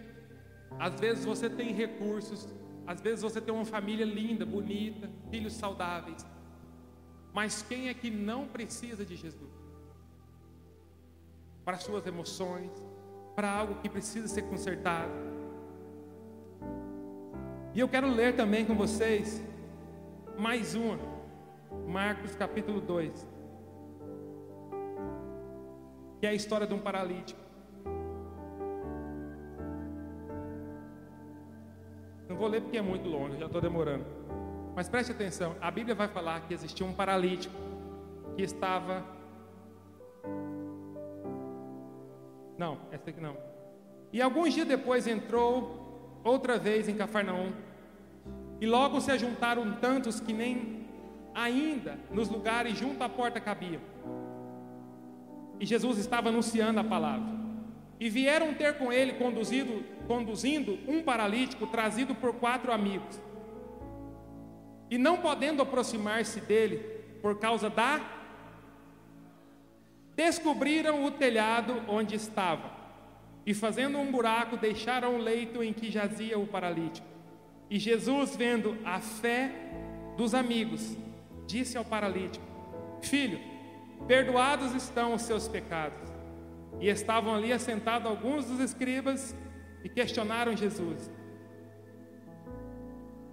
às 0.78 1.00
vezes 1.00 1.24
você 1.24 1.50
tem 1.50 1.72
recursos, 1.72 2.46
às 2.86 3.00
vezes 3.02 3.22
você 3.22 3.39
tem 3.39 3.54
uma 3.54 3.65
família 3.65 4.06
linda, 4.06 4.46
bonita, 4.46 5.10
filhos 5.30 5.54
saudáveis, 5.54 6.26
Mas 7.34 7.63
quem 7.63 7.89
é 7.89 7.93
que 7.96 8.12
não 8.12 8.48
precisa 8.48 9.04
de 9.04 9.15
Jesus? 9.15 9.52
Para 11.65 11.80
suas 11.80 12.06
emoções, 12.06 12.72
para 13.36 13.52
algo 13.52 13.82
que 13.82 13.89
precisa 13.89 14.28
ser 14.28 14.43
consertado. 14.43 15.12
E 17.74 17.80
eu 17.80 17.89
quero 17.89 18.08
ler 18.08 18.36
também 18.36 18.63
com 18.63 18.76
vocês 18.76 19.41
mais 20.38 20.76
uma, 20.76 21.00
Marcos 21.88 22.36
capítulo 22.36 22.80
2, 22.80 23.28
que 26.19 26.28
é 26.28 26.30
a 26.30 26.34
história 26.36 26.67
de 26.67 26.74
um 26.76 26.80
paralítico. 26.80 27.42
Não 32.28 32.36
vou 32.36 32.48
ler 32.48 32.62
porque 32.62 32.78
é 32.78 32.82
muito 32.82 33.08
longe, 33.08 33.38
já 33.38 33.46
estou 33.46 33.62
demorando. 33.62 34.06
Mas 34.76 34.90
preste 34.90 35.12
atenção, 35.12 35.56
a 35.62 35.70
Bíblia 35.70 35.94
vai 35.94 36.08
falar 36.08 36.42
que 36.42 36.54
existia 36.54 36.86
um 36.86 36.94
paralítico 36.94 37.54
que 38.36 38.42
estava. 38.42 39.06
Não, 42.58 42.78
essa 42.92 43.10
aqui 43.10 43.22
não. 43.22 43.38
E 44.12 44.22
alguns 44.22 44.54
dias 44.54 44.68
depois 44.68 45.08
entrou 45.08 46.22
outra 46.24 46.58
vez 46.58 46.88
em 46.88 46.96
Cafarnaum. 46.96 47.52
E 48.62 48.66
logo 48.66 49.02
se 49.02 49.12
ajuntaram 49.12 49.74
tantos 49.74 50.20
que 50.20 50.32
nem 50.32 50.88
ainda 51.34 51.98
nos 52.12 52.30
lugares 52.30 52.78
junto 52.78 53.04
à 53.04 53.10
porta 53.10 53.40
cabiam. 53.40 53.82
E 55.60 55.66
Jesus 55.66 55.98
estava 55.98 56.30
anunciando 56.30 56.80
a 56.80 56.84
palavra. 56.84 57.34
E 58.00 58.10
vieram 58.10 58.54
ter 58.54 58.78
com 58.78 58.92
ele 58.92 59.14
conduzido, 59.14 59.84
conduzindo 60.08 60.78
um 60.88 61.02
paralítico 61.02 61.68
trazido 61.68 62.13
por 62.13 62.34
quatro 62.36 62.72
amigos. 62.72 63.22
E 64.89 64.98
não 64.98 65.18
podendo 65.18 65.62
aproximar-se 65.62 66.42
dele 66.42 66.78
por 67.22 67.39
causa 67.39 67.70
da 67.70 68.00
descobriram 70.16 71.04
o 71.06 71.12
telhado 71.12 71.82
onde 71.88 72.16
estava. 72.16 72.72
E 73.46 73.54
fazendo 73.54 73.98
um 73.98 74.12
buraco, 74.12 74.56
deixaram 74.56 75.16
o 75.16 75.18
leito 75.18 75.63
em 75.63 75.74
que 75.74 75.92
jazia 75.92 76.39
o 76.39 76.48
paralítico. 76.48 77.08
E 77.70 77.78
Jesus, 77.78 78.36
vendo 78.36 78.78
a 78.86 79.00
fé 79.00 79.52
dos 80.16 80.34
amigos, 80.34 80.96
disse 81.46 81.78
ao 81.78 81.84
paralítico: 81.84 82.46
Filho, 83.02 83.39
perdoados 84.08 84.74
estão 84.74 85.13
os 85.13 85.24
seus 85.24 85.48
pecados. 85.48 86.00
E 86.80 86.88
estavam 86.88 87.36
ali 87.36 87.52
assentados 87.52 88.10
alguns 88.10 88.46
dos 88.46 88.60
escribas 88.60 89.36
e 89.84 89.89
questionaram 89.89 90.56
Jesus. 90.56 91.12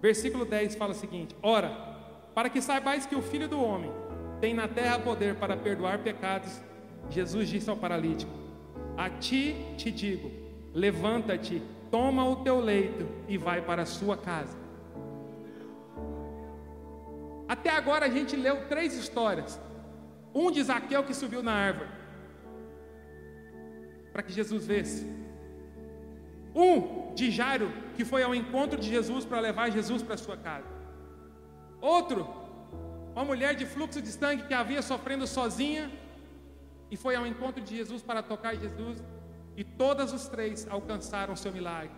Versículo 0.00 0.44
10 0.44 0.74
fala 0.74 0.92
o 0.92 0.94
seguinte: 0.94 1.36
Ora, 1.42 1.70
para 2.34 2.48
que 2.48 2.60
saibais 2.60 3.06
que 3.06 3.14
o 3.14 3.22
Filho 3.22 3.48
do 3.48 3.62
Homem 3.62 3.90
tem 4.40 4.54
na 4.54 4.66
terra 4.66 4.98
poder 4.98 5.34
para 5.36 5.56
perdoar 5.56 5.98
pecados, 5.98 6.60
Jesus 7.08 7.48
disse 7.48 7.68
ao 7.68 7.76
paralítico: 7.76 8.32
A 8.96 9.10
ti 9.10 9.54
te 9.76 9.90
digo, 9.90 10.30
levanta-te, 10.74 11.62
toma 11.90 12.28
o 12.28 12.36
teu 12.36 12.58
leito 12.60 13.06
e 13.28 13.36
vai 13.36 13.60
para 13.60 13.82
a 13.82 13.86
sua 13.86 14.16
casa. 14.16 14.58
Até 17.46 17.70
agora 17.70 18.06
a 18.06 18.08
gente 18.08 18.36
leu 18.36 18.68
três 18.68 18.94
histórias. 18.94 19.60
Um 20.32 20.50
de 20.52 20.62
Zaqueu 20.62 21.02
que 21.02 21.12
subiu 21.12 21.42
na 21.42 21.52
árvore 21.52 22.00
para 24.12 24.22
que 24.22 24.32
Jesus 24.32 24.66
vesse. 24.66 25.19
Um 26.54 27.14
de 27.14 27.30
Jairo, 27.30 27.72
que 27.96 28.04
foi 28.04 28.22
ao 28.22 28.34
encontro 28.34 28.78
de 28.78 28.88
Jesus 28.88 29.24
para 29.24 29.40
levar 29.40 29.70
Jesus 29.70 30.02
para 30.02 30.16
sua 30.16 30.36
casa. 30.36 30.66
Outro, 31.80 32.28
uma 33.14 33.24
mulher 33.24 33.54
de 33.54 33.66
fluxo 33.66 34.00
de 34.00 34.08
sangue 34.08 34.44
que 34.44 34.54
havia 34.54 34.82
sofrendo 34.82 35.26
sozinha 35.26 35.90
e 36.90 36.96
foi 36.96 37.14
ao 37.14 37.26
encontro 37.26 37.62
de 37.62 37.76
Jesus 37.76 38.02
para 38.02 38.22
tocar 38.22 38.56
Jesus. 38.56 39.02
E 39.56 39.64
todas 39.64 40.12
os 40.12 40.26
três 40.28 40.66
alcançaram 40.68 41.36
seu 41.36 41.52
milagre. 41.52 41.90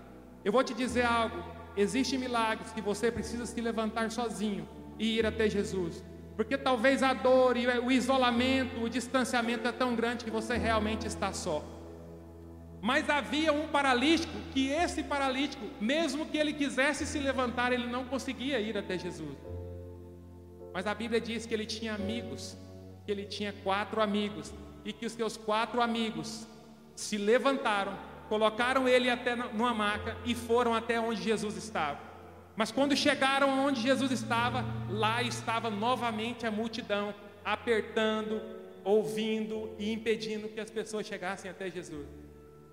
Eu 0.45 0.53
vou 0.53 0.62
te 0.62 0.75
dizer 0.75 1.05
algo: 1.05 1.43
existem 1.77 2.19
milagres 2.19 2.73
que 2.73 2.81
você 2.81 3.11
precisa 3.11 3.47
se 3.47 3.61
levantar 3.61 4.11
sozinho 4.11 4.69
e 4.99 5.19
ir 5.19 5.27
até 5.27 5.49
Jesus. 5.49 6.05
Porque 6.37 6.57
talvez 6.57 7.03
a 7.03 7.12
dor 7.12 7.57
e 7.57 7.67
o 7.67 7.91
isolamento, 7.91 8.83
o 8.83 8.88
distanciamento 8.88 9.69
é 9.69 9.73
tão 9.73 9.95
grande 9.95 10.25
que 10.25 10.31
você 10.31 10.57
realmente 10.57 11.07
está 11.07 11.33
só. 11.33 11.62
Mas 12.83 13.09
havia 13.09 13.53
um 13.53 13.68
paralítico 13.68 14.37
que 14.53 14.68
esse 14.68 15.05
paralítico, 15.05 15.64
mesmo 15.81 16.27
que 16.27 16.37
ele 16.37 16.53
quisesse 16.53 17.07
se 17.07 17.21
levantar, 17.21 17.73
ele 17.73 17.87
não 17.87 18.05
conseguia 18.05 18.59
ir 18.59 18.77
até 18.77 18.99
Jesus. 18.99 19.38
Mas 20.75 20.85
a 20.85 20.92
Bíblia 20.92 21.21
diz 21.21 21.47
que 21.47 21.55
ele 21.55 21.64
tinha 21.64 21.95
amigos, 21.95 22.59
que 23.07 23.12
ele 23.12 23.25
tinha 23.25 23.53
quatro 23.53 24.03
amigos, 24.03 24.53
e 24.85 24.92
que 24.92 25.07
os 25.07 25.12
seus 25.12 25.37
quatro 25.37 25.81
amigos 25.81 26.45
se 26.97 27.16
levantaram, 27.16 27.97
colocaram 28.29 28.88
ele 28.88 29.09
até 29.09 29.37
numa 29.37 29.73
maca 29.73 30.16
e 30.25 30.35
foram 30.35 30.75
até 30.75 30.99
onde 30.99 31.23
Jesus 31.23 31.57
estava. 31.57 32.01
Mas 32.57 32.73
quando 32.73 32.97
chegaram 32.97 33.64
onde 33.64 33.81
Jesus 33.81 34.11
estava, 34.11 34.64
lá 34.90 35.23
estava 35.23 35.71
novamente 35.71 36.49
a 36.49 36.51
multidão, 36.51 37.14
apertando, 37.45 38.42
ouvindo 38.83 39.71
e 39.79 39.92
impedindo 39.92 40.49
que 40.49 40.59
as 40.59 40.68
pessoas 40.68 41.07
chegassem 41.07 41.49
até 41.49 41.71
Jesus. 41.71 42.22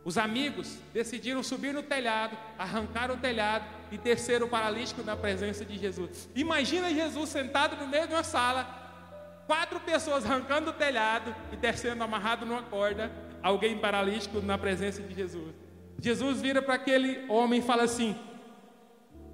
Os 0.10 0.18
amigos 0.18 0.80
decidiram 0.92 1.44
subir 1.44 1.72
no 1.72 1.84
telhado, 1.84 2.36
arrancar 2.58 3.12
o 3.12 3.18
telhado 3.18 3.64
e 3.92 3.98
descer 4.00 4.42
o 4.42 4.48
paralítico 4.48 5.04
na 5.04 5.16
presença 5.16 5.64
de 5.64 5.78
Jesus. 5.78 6.28
Imagina 6.36 6.92
Jesus 6.92 7.30
sentado 7.30 7.76
no 7.76 7.88
meio 7.88 8.08
de 8.08 8.16
uma 8.16 8.24
sala, 8.24 9.44
quatro 9.46 9.80
pessoas 9.80 10.26
arrancando 10.26 10.72
o 10.72 10.74
telhado 10.74 11.36
e 11.54 11.56
descendo 11.56 12.04
amarrado 12.04 12.44
numa 12.44 12.64
corda, 12.64 13.12
alguém 13.44 13.78
paralítico 13.78 14.42
na 14.42 14.58
presença 14.58 15.00
de 15.00 15.14
Jesus. 15.14 15.54
Jesus 16.02 16.42
vira 16.42 16.60
para 16.60 16.74
aquele 16.74 17.32
homem 17.32 17.60
e 17.60 17.64
fala 17.64 17.84
assim: 17.84 18.18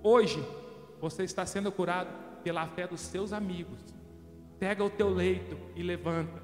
Hoje 0.03 0.45
você 0.99 1.23
está 1.23 1.45
sendo 1.45 1.71
curado 1.71 2.09
pela 2.43 2.67
fé 2.67 2.85
dos 2.85 2.99
seus 2.99 3.31
amigos. 3.31 3.79
Pega 4.59 4.83
o 4.83 4.89
teu 4.89 5.07
leito 5.07 5.57
e 5.73 5.81
levanta. 5.81 6.43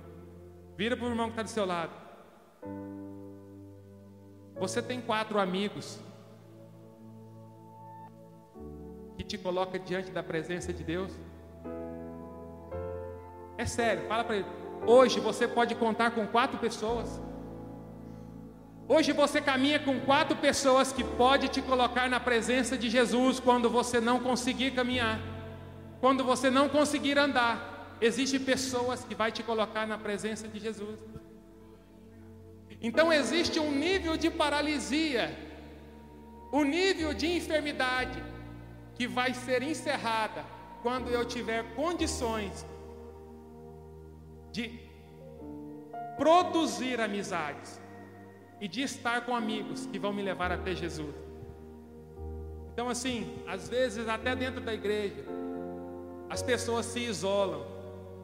Vira 0.78 0.96
para 0.96 1.06
o 1.06 1.10
irmão 1.10 1.26
que 1.26 1.34
está 1.34 1.44
do 1.44 1.50
seu 1.50 1.66
lado. 1.66 1.92
Você 4.62 4.80
tem 4.80 5.02
quatro 5.02 5.40
amigos 5.40 6.00
que 9.18 9.24
te 9.24 9.36
coloca 9.36 9.80
diante 9.80 10.12
da 10.12 10.22
presença 10.22 10.72
de 10.72 10.84
Deus? 10.84 11.12
É 13.58 13.66
sério, 13.66 14.08
fala 14.08 14.24
para 14.24 14.36
ele. 14.36 14.46
Hoje 14.86 15.20
você 15.20 15.48
pode 15.48 15.74
contar 15.74 16.12
com 16.12 16.28
quatro 16.28 16.60
pessoas. 16.60 17.20
Hoje 18.88 19.12
você 19.14 19.42
caminha 19.42 19.80
com 19.80 20.00
quatro 20.02 20.38
pessoas 20.38 20.94
que 20.94 21.04
pode 21.04 21.48
te 21.48 21.62
colocar 21.64 22.08
na 22.08 22.20
presença 22.20 22.78
de 22.78 22.88
Jesus 22.88 23.40
quando 23.40 23.68
você 23.68 24.00
não 24.00 24.20
conseguir 24.20 24.72
caminhar, 24.80 25.20
quando 26.00 26.24
você 26.24 26.52
não 26.52 26.70
conseguir 26.70 27.18
andar. 27.18 27.98
Existem 28.00 28.40
pessoas 28.40 29.04
que 29.04 29.16
vai 29.16 29.32
te 29.32 29.42
colocar 29.42 29.88
na 29.88 29.98
presença 29.98 30.48
de 30.48 30.60
Jesus. 30.60 31.00
Então 32.82 33.14
existe 33.14 33.60
um 33.60 33.72
nível 33.72 34.18
de 34.18 34.30
paralisia, 34.30 35.30
um 36.52 36.64
nível 36.64 37.14
de 37.14 37.28
enfermidade 37.28 38.22
que 38.96 39.08
vai 39.08 39.34
ser 39.34 39.62
encerrada 39.62 40.44
quando 40.82 41.10
eu 41.10 41.24
tiver 41.24 41.64
condições 41.76 42.66
de 44.52 44.80
produzir 46.18 47.00
amizades 47.00 47.80
e 48.60 48.68
de 48.68 48.82
estar 48.82 49.26
com 49.26 49.36
amigos 49.36 49.86
que 49.86 50.00
vão 50.00 50.12
me 50.12 50.22
levar 50.22 50.52
até 50.52 50.74
Jesus. 50.76 51.16
Então, 52.74 52.90
assim, 52.90 53.44
às 53.48 53.70
vezes, 53.70 54.08
até 54.08 54.36
dentro 54.36 54.62
da 54.62 54.74
igreja, 54.74 55.24
as 56.30 56.42
pessoas 56.42 56.86
se 56.86 57.00
isolam 57.00 57.66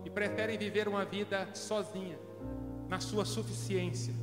e 0.05 0.09
preferem 0.09 0.57
viver 0.57 0.87
uma 0.87 1.05
vida 1.05 1.49
sozinha, 1.53 2.17
na 2.87 2.99
sua 2.99 3.25
suficiência. 3.25 4.13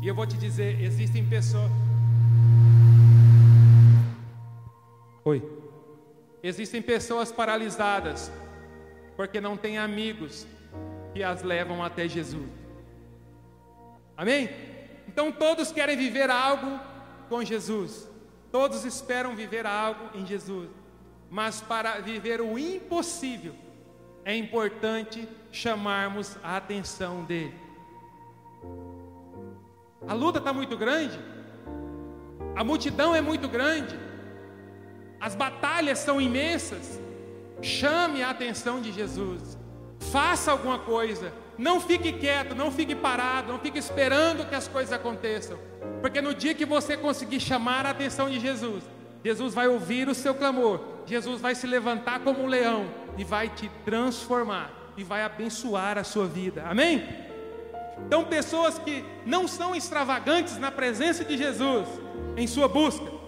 E 0.00 0.06
eu 0.06 0.14
vou 0.14 0.26
te 0.26 0.36
dizer, 0.36 0.80
existem 0.80 1.26
pessoas. 1.26 1.70
Oi. 5.24 5.42
Existem 6.42 6.80
pessoas 6.80 7.32
paralisadas 7.32 8.30
porque 9.16 9.40
não 9.40 9.56
têm 9.56 9.76
amigos 9.76 10.46
que 11.12 11.22
as 11.22 11.42
levam 11.42 11.82
até 11.82 12.06
Jesus. 12.06 12.48
Amém? 14.16 14.48
Então 15.08 15.32
todos 15.32 15.72
querem 15.72 15.96
viver 15.96 16.30
algo 16.30 16.78
com 17.28 17.44
Jesus. 17.44 18.08
Todos 18.52 18.84
esperam 18.84 19.34
viver 19.34 19.66
algo 19.66 20.16
em 20.16 20.24
Jesus. 20.24 20.70
Mas 21.28 21.60
para 21.60 22.00
viver 22.00 22.40
o 22.40 22.58
impossível, 22.58 23.54
é 24.24 24.36
importante 24.36 25.28
chamarmos 25.50 26.36
a 26.42 26.56
atenção 26.56 27.24
dele. 27.24 27.54
A 30.06 30.14
luta 30.14 30.38
está 30.38 30.52
muito 30.52 30.76
grande, 30.76 31.18
a 32.54 32.62
multidão 32.64 33.14
é 33.14 33.20
muito 33.20 33.48
grande, 33.48 33.98
as 35.20 35.34
batalhas 35.34 35.98
são 35.98 36.20
imensas. 36.20 37.00
Chame 37.60 38.22
a 38.22 38.30
atenção 38.30 38.80
de 38.80 38.92
Jesus. 38.92 39.58
Faça 40.12 40.52
alguma 40.52 40.78
coisa. 40.78 41.32
Não 41.56 41.80
fique 41.80 42.12
quieto, 42.12 42.54
não 42.54 42.70
fique 42.70 42.94
parado, 42.94 43.52
não 43.52 43.58
fique 43.58 43.78
esperando 43.78 44.48
que 44.48 44.54
as 44.54 44.68
coisas 44.68 44.92
aconteçam. 44.92 45.58
Porque 46.00 46.20
no 46.20 46.32
dia 46.32 46.54
que 46.54 46.64
você 46.64 46.96
conseguir 46.96 47.40
chamar 47.40 47.84
a 47.84 47.90
atenção 47.90 48.30
de 48.30 48.38
Jesus, 48.38 48.84
Jesus 49.24 49.54
vai 49.54 49.66
ouvir 49.66 50.08
o 50.08 50.14
seu 50.14 50.34
clamor. 50.34 50.80
Jesus 51.04 51.40
vai 51.40 51.54
se 51.54 51.66
levantar 51.66 52.20
como 52.20 52.44
um 52.44 52.46
leão 52.46 52.86
e 53.16 53.24
vai 53.24 53.48
te 53.48 53.68
transformar 53.84 54.70
e 54.96 55.02
vai 55.02 55.22
abençoar 55.22 55.98
a 55.98 56.04
sua 56.04 56.26
vida. 56.26 56.64
Amém? 56.64 57.27
Então, 58.06 58.24
pessoas 58.24 58.78
que 58.78 59.04
não 59.26 59.46
são 59.46 59.74
extravagantes 59.74 60.56
na 60.58 60.70
presença 60.70 61.24
de 61.24 61.36
Jesus, 61.36 61.86
em 62.36 62.46
sua 62.46 62.68
busca, 62.68 63.18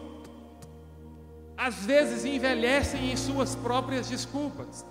às 1.56 1.84
vezes 1.84 2.24
envelhecem 2.24 3.12
em 3.12 3.16
suas 3.16 3.54
próprias 3.54 4.08
desculpas. 4.08 4.86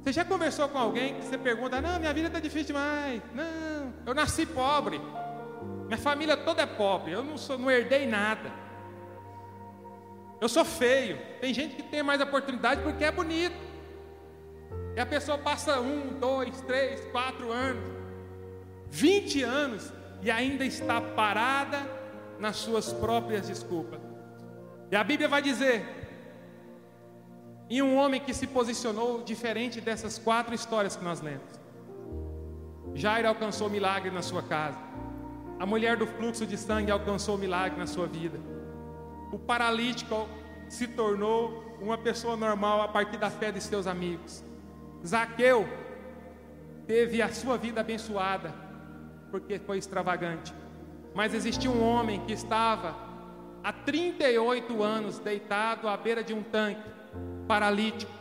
Você 0.00 0.12
já 0.12 0.24
conversou 0.24 0.68
com 0.68 0.78
alguém 0.78 1.14
que 1.14 1.24
você 1.24 1.36
pergunta: 1.36 1.80
Não, 1.80 1.98
minha 1.98 2.14
vida 2.14 2.28
está 2.28 2.38
difícil 2.38 2.68
demais. 2.68 3.20
Não, 3.34 3.92
eu 4.06 4.14
nasci 4.14 4.46
pobre. 4.46 5.00
Minha 5.86 5.98
família 5.98 6.36
toda 6.36 6.62
é 6.62 6.66
pobre. 6.66 7.12
Eu 7.12 7.24
não, 7.24 7.36
sou, 7.36 7.58
não 7.58 7.70
herdei 7.70 8.06
nada. 8.06 8.50
Eu 10.40 10.48
sou 10.48 10.64
feio. 10.64 11.18
Tem 11.40 11.52
gente 11.52 11.74
que 11.76 11.82
tem 11.82 12.02
mais 12.02 12.20
oportunidade 12.20 12.80
porque 12.82 13.04
é 13.04 13.10
bonito. 13.10 13.56
E 14.96 15.00
a 15.00 15.04
pessoa 15.04 15.36
passa 15.36 15.80
um, 15.80 16.18
dois, 16.18 16.60
três, 16.62 17.04
quatro 17.12 17.52
anos, 17.52 17.82
vinte 18.90 19.42
anos 19.42 19.92
e 20.22 20.30
ainda 20.30 20.64
está 20.64 21.00
parada 21.00 21.78
nas 22.38 22.56
suas 22.56 22.92
próprias 22.92 23.48
desculpas. 23.48 24.00
E 24.90 24.96
a 24.96 25.04
Bíblia 25.04 25.28
vai 25.28 25.40
dizer: 25.40 25.86
e 27.68 27.80
um 27.80 27.96
homem 27.96 28.20
que 28.20 28.34
se 28.34 28.46
posicionou 28.46 29.22
diferente 29.22 29.80
dessas 29.80 30.18
quatro 30.18 30.54
histórias 30.54 30.96
que 30.96 31.04
nós 31.04 31.20
lemos. 31.20 31.60
Jairo 32.94 33.28
alcançou 33.28 33.70
milagre 33.70 34.10
na 34.10 34.22
sua 34.22 34.42
casa. 34.42 34.78
A 35.60 35.64
mulher 35.64 35.96
do 35.96 36.06
fluxo 36.06 36.44
de 36.44 36.56
sangue 36.56 36.90
alcançou 36.90 37.38
milagre 37.38 37.78
na 37.78 37.86
sua 37.86 38.06
vida. 38.06 38.40
O 39.30 39.38
paralítico 39.38 40.28
se 40.68 40.88
tornou 40.88 41.76
uma 41.80 41.96
pessoa 41.96 42.36
normal 42.36 42.82
a 42.82 42.88
partir 42.88 43.18
da 43.18 43.30
fé 43.30 43.52
de 43.52 43.60
seus 43.60 43.86
amigos. 43.86 44.42
Zaqueu 45.06 45.68
teve 46.86 47.22
a 47.22 47.32
sua 47.32 47.56
vida 47.56 47.80
abençoada 47.80 48.69
porque 49.30 49.58
foi 49.58 49.78
extravagante. 49.78 50.52
Mas 51.14 51.34
existia 51.34 51.70
um 51.70 51.82
homem 51.82 52.20
que 52.26 52.32
estava 52.32 52.96
há 53.62 53.72
38 53.72 54.82
anos 54.82 55.18
deitado 55.18 55.88
à 55.88 55.96
beira 55.96 56.22
de 56.22 56.32
um 56.32 56.42
tanque 56.42 56.88
paralítico. 57.46 58.12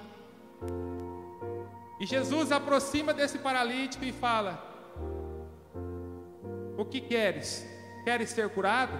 E 1.99 2.05
Jesus 2.05 2.51
aproxima 2.51 3.13
desse 3.13 3.37
paralítico 3.37 4.05
e 4.05 4.11
fala: 4.11 4.63
O 6.77 6.85
que 6.85 7.01
queres? 7.01 7.67
Queres 8.03 8.29
ser 8.29 8.49
curado? 8.49 8.93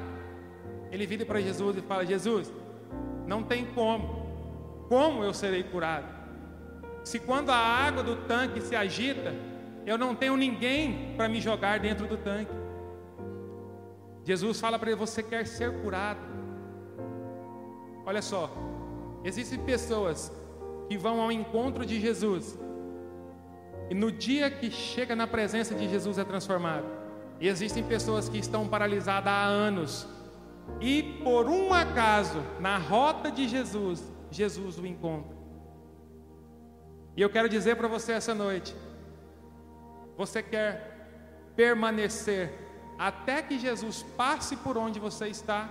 Ele 0.91 1.06
vira 1.06 1.26
para 1.26 1.39
Jesus 1.39 1.78
e 1.78 1.82
fala: 1.82 2.06
Jesus, 2.06 2.52
não 3.26 3.43
tem 3.43 3.65
como. 3.65 4.28
Como 4.89 5.24
eu 5.24 5.34
serei 5.34 5.63
curado? 5.63 6.19
Se 7.04 7.19
quando 7.19 7.52
a 7.52 7.58
água 7.58 8.04
do 8.04 8.15
tanque 8.28 8.60
se 8.60 8.76
agita, 8.76 9.34
eu 9.86 9.98
não 9.98 10.15
tenho 10.15 10.36
ninguém 10.36 11.13
para 11.15 11.28
me 11.28 11.42
jogar 11.42 11.80
dentro 11.80 12.08
do 12.08 12.18
tanque. 12.18 12.52
Jesus 14.24 14.60
fala 14.60 14.78
para 14.78 14.92
ele: 14.92 15.00
Você 15.00 15.24
quer 15.24 15.46
ser 15.46 15.82
curado? 15.82 16.20
Olha 18.06 18.22
só, 18.22 18.52
Existem 19.24 19.60
pessoas 19.60 20.32
que 20.88 20.98
vão 20.98 21.22
ao 21.22 21.32
encontro 21.32 21.86
de 21.86 22.00
Jesus 22.00 22.58
e 23.89 23.94
no 23.94 24.12
dia 24.12 24.50
que 24.50 24.72
chega 24.72 25.15
na 25.15 25.28
presença 25.28 25.76
de 25.76 25.89
Jesus 25.89 26.18
é 26.18 26.24
transformado. 26.24 26.86
E 27.39 27.48
existem 27.48 27.84
pessoas 27.84 28.30
que 28.30 28.38
estão 28.38 28.68
paralisadas 28.68 29.32
há 29.32 29.44
anos 29.46 30.08
e 30.80 31.20
por 31.24 31.48
um 31.48 31.74
acaso 31.74 32.42
na 32.60 32.78
rota 32.78 33.32
de 33.32 33.48
Jesus, 33.48 34.04
Jesus 34.30 34.78
o 34.78 34.86
encontra. 34.86 35.38
E 37.18 37.22
eu 37.22 37.30
quero 37.30 37.50
dizer 37.50 37.76
para 37.76 37.88
você 37.88 38.13
essa 38.13 38.34
noite: 38.34 38.76
você 40.19 40.43
quer 40.43 40.71
permanecer 41.55 42.51
até 42.97 43.41
que 43.41 43.58
Jesus 43.58 44.03
passe 44.17 44.58
por 44.58 44.77
onde 44.77 44.99
você 44.99 45.29
está? 45.29 45.69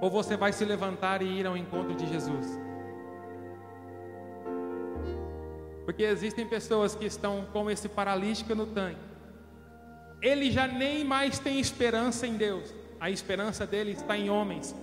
Ou 0.00 0.10
você 0.10 0.36
vai 0.36 0.52
se 0.52 0.64
levantar 0.64 1.22
e 1.22 1.38
ir 1.38 1.46
ao 1.46 1.56
encontro 1.56 1.94
de 1.94 2.08
Jesus? 2.08 2.58
Porque 5.84 6.02
existem 6.02 6.44
pessoas 6.44 6.96
que 6.96 7.04
estão 7.04 7.46
como 7.52 7.70
esse 7.70 7.88
paralítico 7.88 8.52
no 8.52 8.66
tanque. 8.66 8.98
Ele 10.20 10.50
já 10.50 10.66
nem 10.66 11.04
mais 11.04 11.38
tem 11.38 11.60
esperança 11.60 12.26
em 12.26 12.36
Deus. 12.36 12.74
A 12.98 13.10
esperança 13.10 13.64
dele 13.64 13.92
está 13.92 14.18
em 14.18 14.28
homens. 14.28 14.74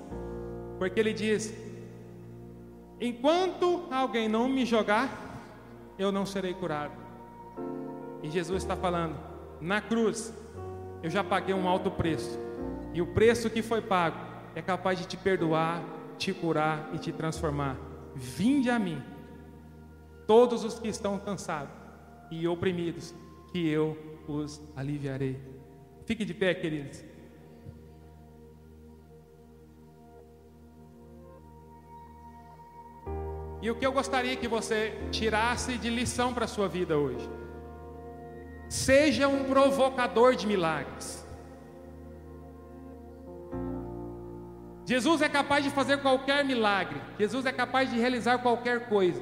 Porque 0.79 0.97
ele 1.01 1.11
diz: 1.11 1.53
Enquanto 3.01 3.89
alguém 3.91 4.29
não 4.29 4.47
me 4.47 4.65
jogar, 4.65 5.09
eu 5.99 6.13
não 6.13 6.25
serei 6.25 6.53
curado. 6.53 7.06
E 8.21 8.29
Jesus 8.29 8.63
está 8.63 8.75
falando: 8.75 9.15
Na 9.61 9.81
cruz, 9.81 10.33
eu 11.03 11.09
já 11.09 11.23
paguei 11.23 11.53
um 11.53 11.67
alto 11.67 11.91
preço. 11.91 12.39
E 12.93 13.01
o 13.01 13.07
preço 13.07 13.49
que 13.49 13.61
foi 13.61 13.81
pago 13.81 14.17
é 14.55 14.61
capaz 14.61 14.97
de 14.97 15.05
te 15.05 15.15
perdoar, 15.15 15.83
te 16.17 16.33
curar 16.33 16.89
e 16.93 16.97
te 16.97 17.11
transformar. 17.11 17.77
Vinde 18.15 18.69
a 18.69 18.79
mim, 18.79 19.01
todos 20.25 20.63
os 20.63 20.79
que 20.79 20.87
estão 20.87 21.19
cansados 21.19 21.73
e 22.31 22.47
oprimidos, 22.47 23.13
que 23.51 23.69
eu 23.69 23.97
os 24.27 24.59
aliviarei. 24.75 25.39
Fique 26.05 26.25
de 26.25 26.33
pé, 26.33 26.53
queridos. 26.53 27.03
E 33.61 33.71
o 33.71 33.75
que 33.75 33.85
eu 33.85 33.91
gostaria 33.91 34.35
que 34.35 34.47
você 34.47 34.93
tirasse 35.11 35.77
de 35.77 35.89
lição 35.89 36.33
para 36.33 36.45
a 36.45 36.47
sua 36.47 36.67
vida 36.67 36.97
hoje? 36.97 37.27
Seja 38.69 39.27
um 39.27 39.45
provocador 39.45 40.35
de 40.35 40.45
milagres. 40.45 41.25
Jesus 44.85 45.21
é 45.21 45.29
capaz 45.29 45.63
de 45.63 45.69
fazer 45.69 46.01
qualquer 46.01 46.43
milagre. 46.43 47.01
Jesus 47.19 47.45
é 47.45 47.51
capaz 47.51 47.89
de 47.89 47.99
realizar 47.99 48.39
qualquer 48.39 48.87
coisa. 48.87 49.21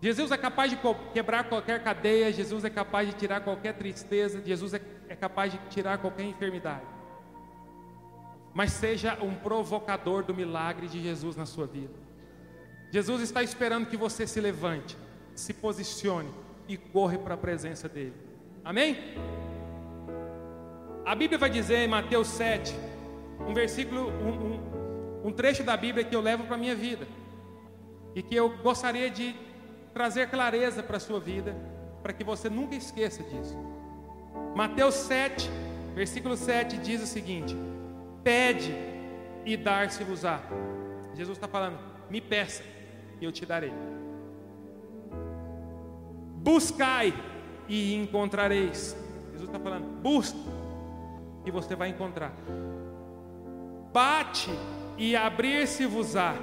Jesus 0.00 0.30
é 0.30 0.36
capaz 0.36 0.70
de 0.70 0.78
quebrar 1.12 1.44
qualquer 1.48 1.82
cadeia. 1.82 2.32
Jesus 2.32 2.64
é 2.64 2.70
capaz 2.70 3.08
de 3.08 3.14
tirar 3.14 3.40
qualquer 3.40 3.74
tristeza. 3.74 4.42
Jesus 4.44 4.74
é, 4.74 4.80
é 5.08 5.16
capaz 5.16 5.52
de 5.52 5.58
tirar 5.70 5.98
qualquer 5.98 6.24
enfermidade. 6.24 6.84
Mas 8.54 8.72
seja 8.72 9.18
um 9.22 9.34
provocador 9.34 10.22
do 10.22 10.34
milagre 10.34 10.86
de 10.86 11.02
Jesus 11.02 11.36
na 11.36 11.44
sua 11.44 11.66
vida. 11.66 11.94
Jesus 12.90 13.20
está 13.20 13.42
esperando 13.42 13.86
que 13.86 13.96
você 13.96 14.26
se 14.26 14.40
levante, 14.40 14.96
se 15.34 15.52
posicione 15.52 16.45
e 16.68 16.76
corre 16.76 17.18
para 17.18 17.34
a 17.34 17.36
presença 17.36 17.88
dele. 17.88 18.14
Amém? 18.64 18.96
A 21.04 21.14
Bíblia 21.14 21.38
vai 21.38 21.50
dizer 21.50 21.78
em 21.78 21.88
Mateus 21.88 22.28
7, 22.28 22.74
um 23.46 23.54
versículo, 23.54 24.10
um, 24.10 24.30
um, 24.30 25.28
um 25.28 25.32
trecho 25.32 25.62
da 25.62 25.76
Bíblia 25.76 26.04
que 26.04 26.16
eu 26.16 26.20
levo 26.20 26.44
para 26.44 26.56
a 26.56 26.58
minha 26.58 26.74
vida 26.74 27.06
e 28.14 28.22
que 28.22 28.34
eu 28.34 28.56
gostaria 28.58 29.08
de 29.08 29.34
trazer 29.92 30.28
clareza 30.28 30.82
para 30.82 30.96
a 30.96 31.00
sua 31.00 31.20
vida, 31.20 31.54
para 32.02 32.12
que 32.12 32.24
você 32.24 32.50
nunca 32.50 32.74
esqueça 32.74 33.22
disso. 33.22 33.56
Mateus 34.54 34.94
7, 34.94 35.48
versículo 35.94 36.36
7 36.36 36.78
diz 36.78 37.02
o 37.02 37.06
seguinte: 37.06 37.56
Pede 38.24 38.74
e 39.44 39.56
dar-se-vos-á. 39.56 40.40
Jesus 41.14 41.38
está 41.38 41.46
falando, 41.46 41.78
me 42.10 42.20
peça 42.20 42.62
e 43.20 43.24
eu 43.24 43.30
te 43.30 43.46
darei. 43.46 43.72
Buscai 46.46 47.12
e 47.68 47.94
encontrareis. 47.94 48.96
Jesus 49.32 49.48
está 49.48 49.58
falando, 49.58 50.00
busque 50.00 50.38
e 51.44 51.50
você 51.50 51.74
vai 51.74 51.88
encontrar 51.88 52.32
bate 53.96 54.50
e 54.98 55.16
abrir-se-vos-á, 55.16 56.34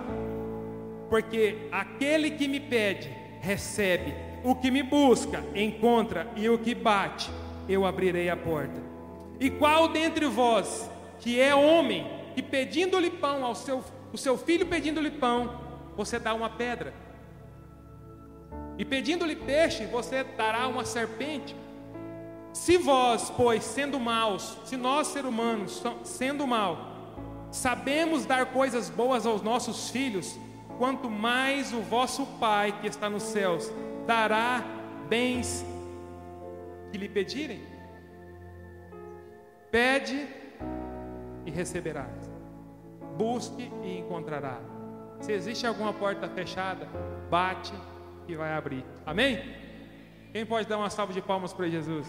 porque 1.08 1.68
aquele 1.72 2.32
que 2.32 2.48
me 2.48 2.60
pede, 2.60 3.16
recebe, 3.42 4.12
o 4.44 4.56
que 4.56 4.72
me 4.72 4.82
busca, 4.82 5.44
encontra, 5.54 6.28
e 6.36 6.50
o 6.50 6.58
que 6.58 6.74
bate, 6.74 7.30
eu 7.70 7.86
abrirei 7.86 8.28
a 8.28 8.36
porta. 8.36 8.82
E 9.40 9.52
qual 9.52 9.88
dentre 9.88 10.26
vós, 10.26 10.90
que 11.20 11.40
é 11.40 11.54
homem, 11.54 12.08
que 12.34 12.42
pedindo-lhe 12.42 13.12
pão 13.12 13.46
ao 13.46 13.54
seu, 13.54 13.84
o 14.12 14.18
seu 14.18 14.36
filho 14.36 14.66
pedindo-lhe 14.66 15.12
pão, 15.12 15.62
você 15.96 16.18
dá 16.18 16.34
uma 16.34 16.50
pedra? 16.50 16.92
E 18.78 18.84
pedindo-lhe 18.84 19.36
peixe, 19.36 19.86
você 19.86 20.24
dará 20.24 20.68
uma 20.68 20.86
serpente? 20.86 21.56
Se 22.54 22.78
vós, 22.78 23.30
pois, 23.32 23.64
sendo 23.64 24.00
maus, 24.00 24.58
se 24.66 24.78
nós, 24.78 25.08
seres 25.08 25.30
humanos, 25.30 25.84
sendo 26.04 26.46
maus, 26.46 26.78
sabemos 27.52 28.26
dar 28.26 28.48
coisas 28.48 28.90
boas 28.90 29.26
aos 29.26 29.42
nossos 29.42 29.90
filhos, 29.90 30.38
quanto 30.78 31.10
mais 31.10 31.74
o 31.74 31.82
vosso 31.82 32.26
Pai 32.40 32.80
que 32.80 32.88
está 32.88 33.10
nos 33.10 33.24
céus 33.24 33.72
dará 34.06 34.64
bens 35.08 35.66
que 36.92 36.98
lhe 36.98 37.10
pedirem. 37.10 37.62
Pede 39.72 40.28
e 41.46 41.52
receberás. 41.52 42.32
Busque 43.18 43.72
e 43.84 44.00
encontrará. 44.00 44.60
Se 45.20 45.32
existe 45.32 45.66
alguma 45.66 45.94
porta 45.94 46.28
fechada, 46.30 46.88
bate 47.30 47.74
e 48.28 48.36
vai 48.36 48.54
abrir. 48.54 48.86
Amém? 49.06 49.42
Quem 50.32 50.46
pode 50.46 50.68
dar 50.68 50.78
uma 50.78 50.90
salva 50.90 51.14
de 51.14 51.22
palmas 51.22 51.54
para 51.54 51.70
Jesus? 51.70 52.08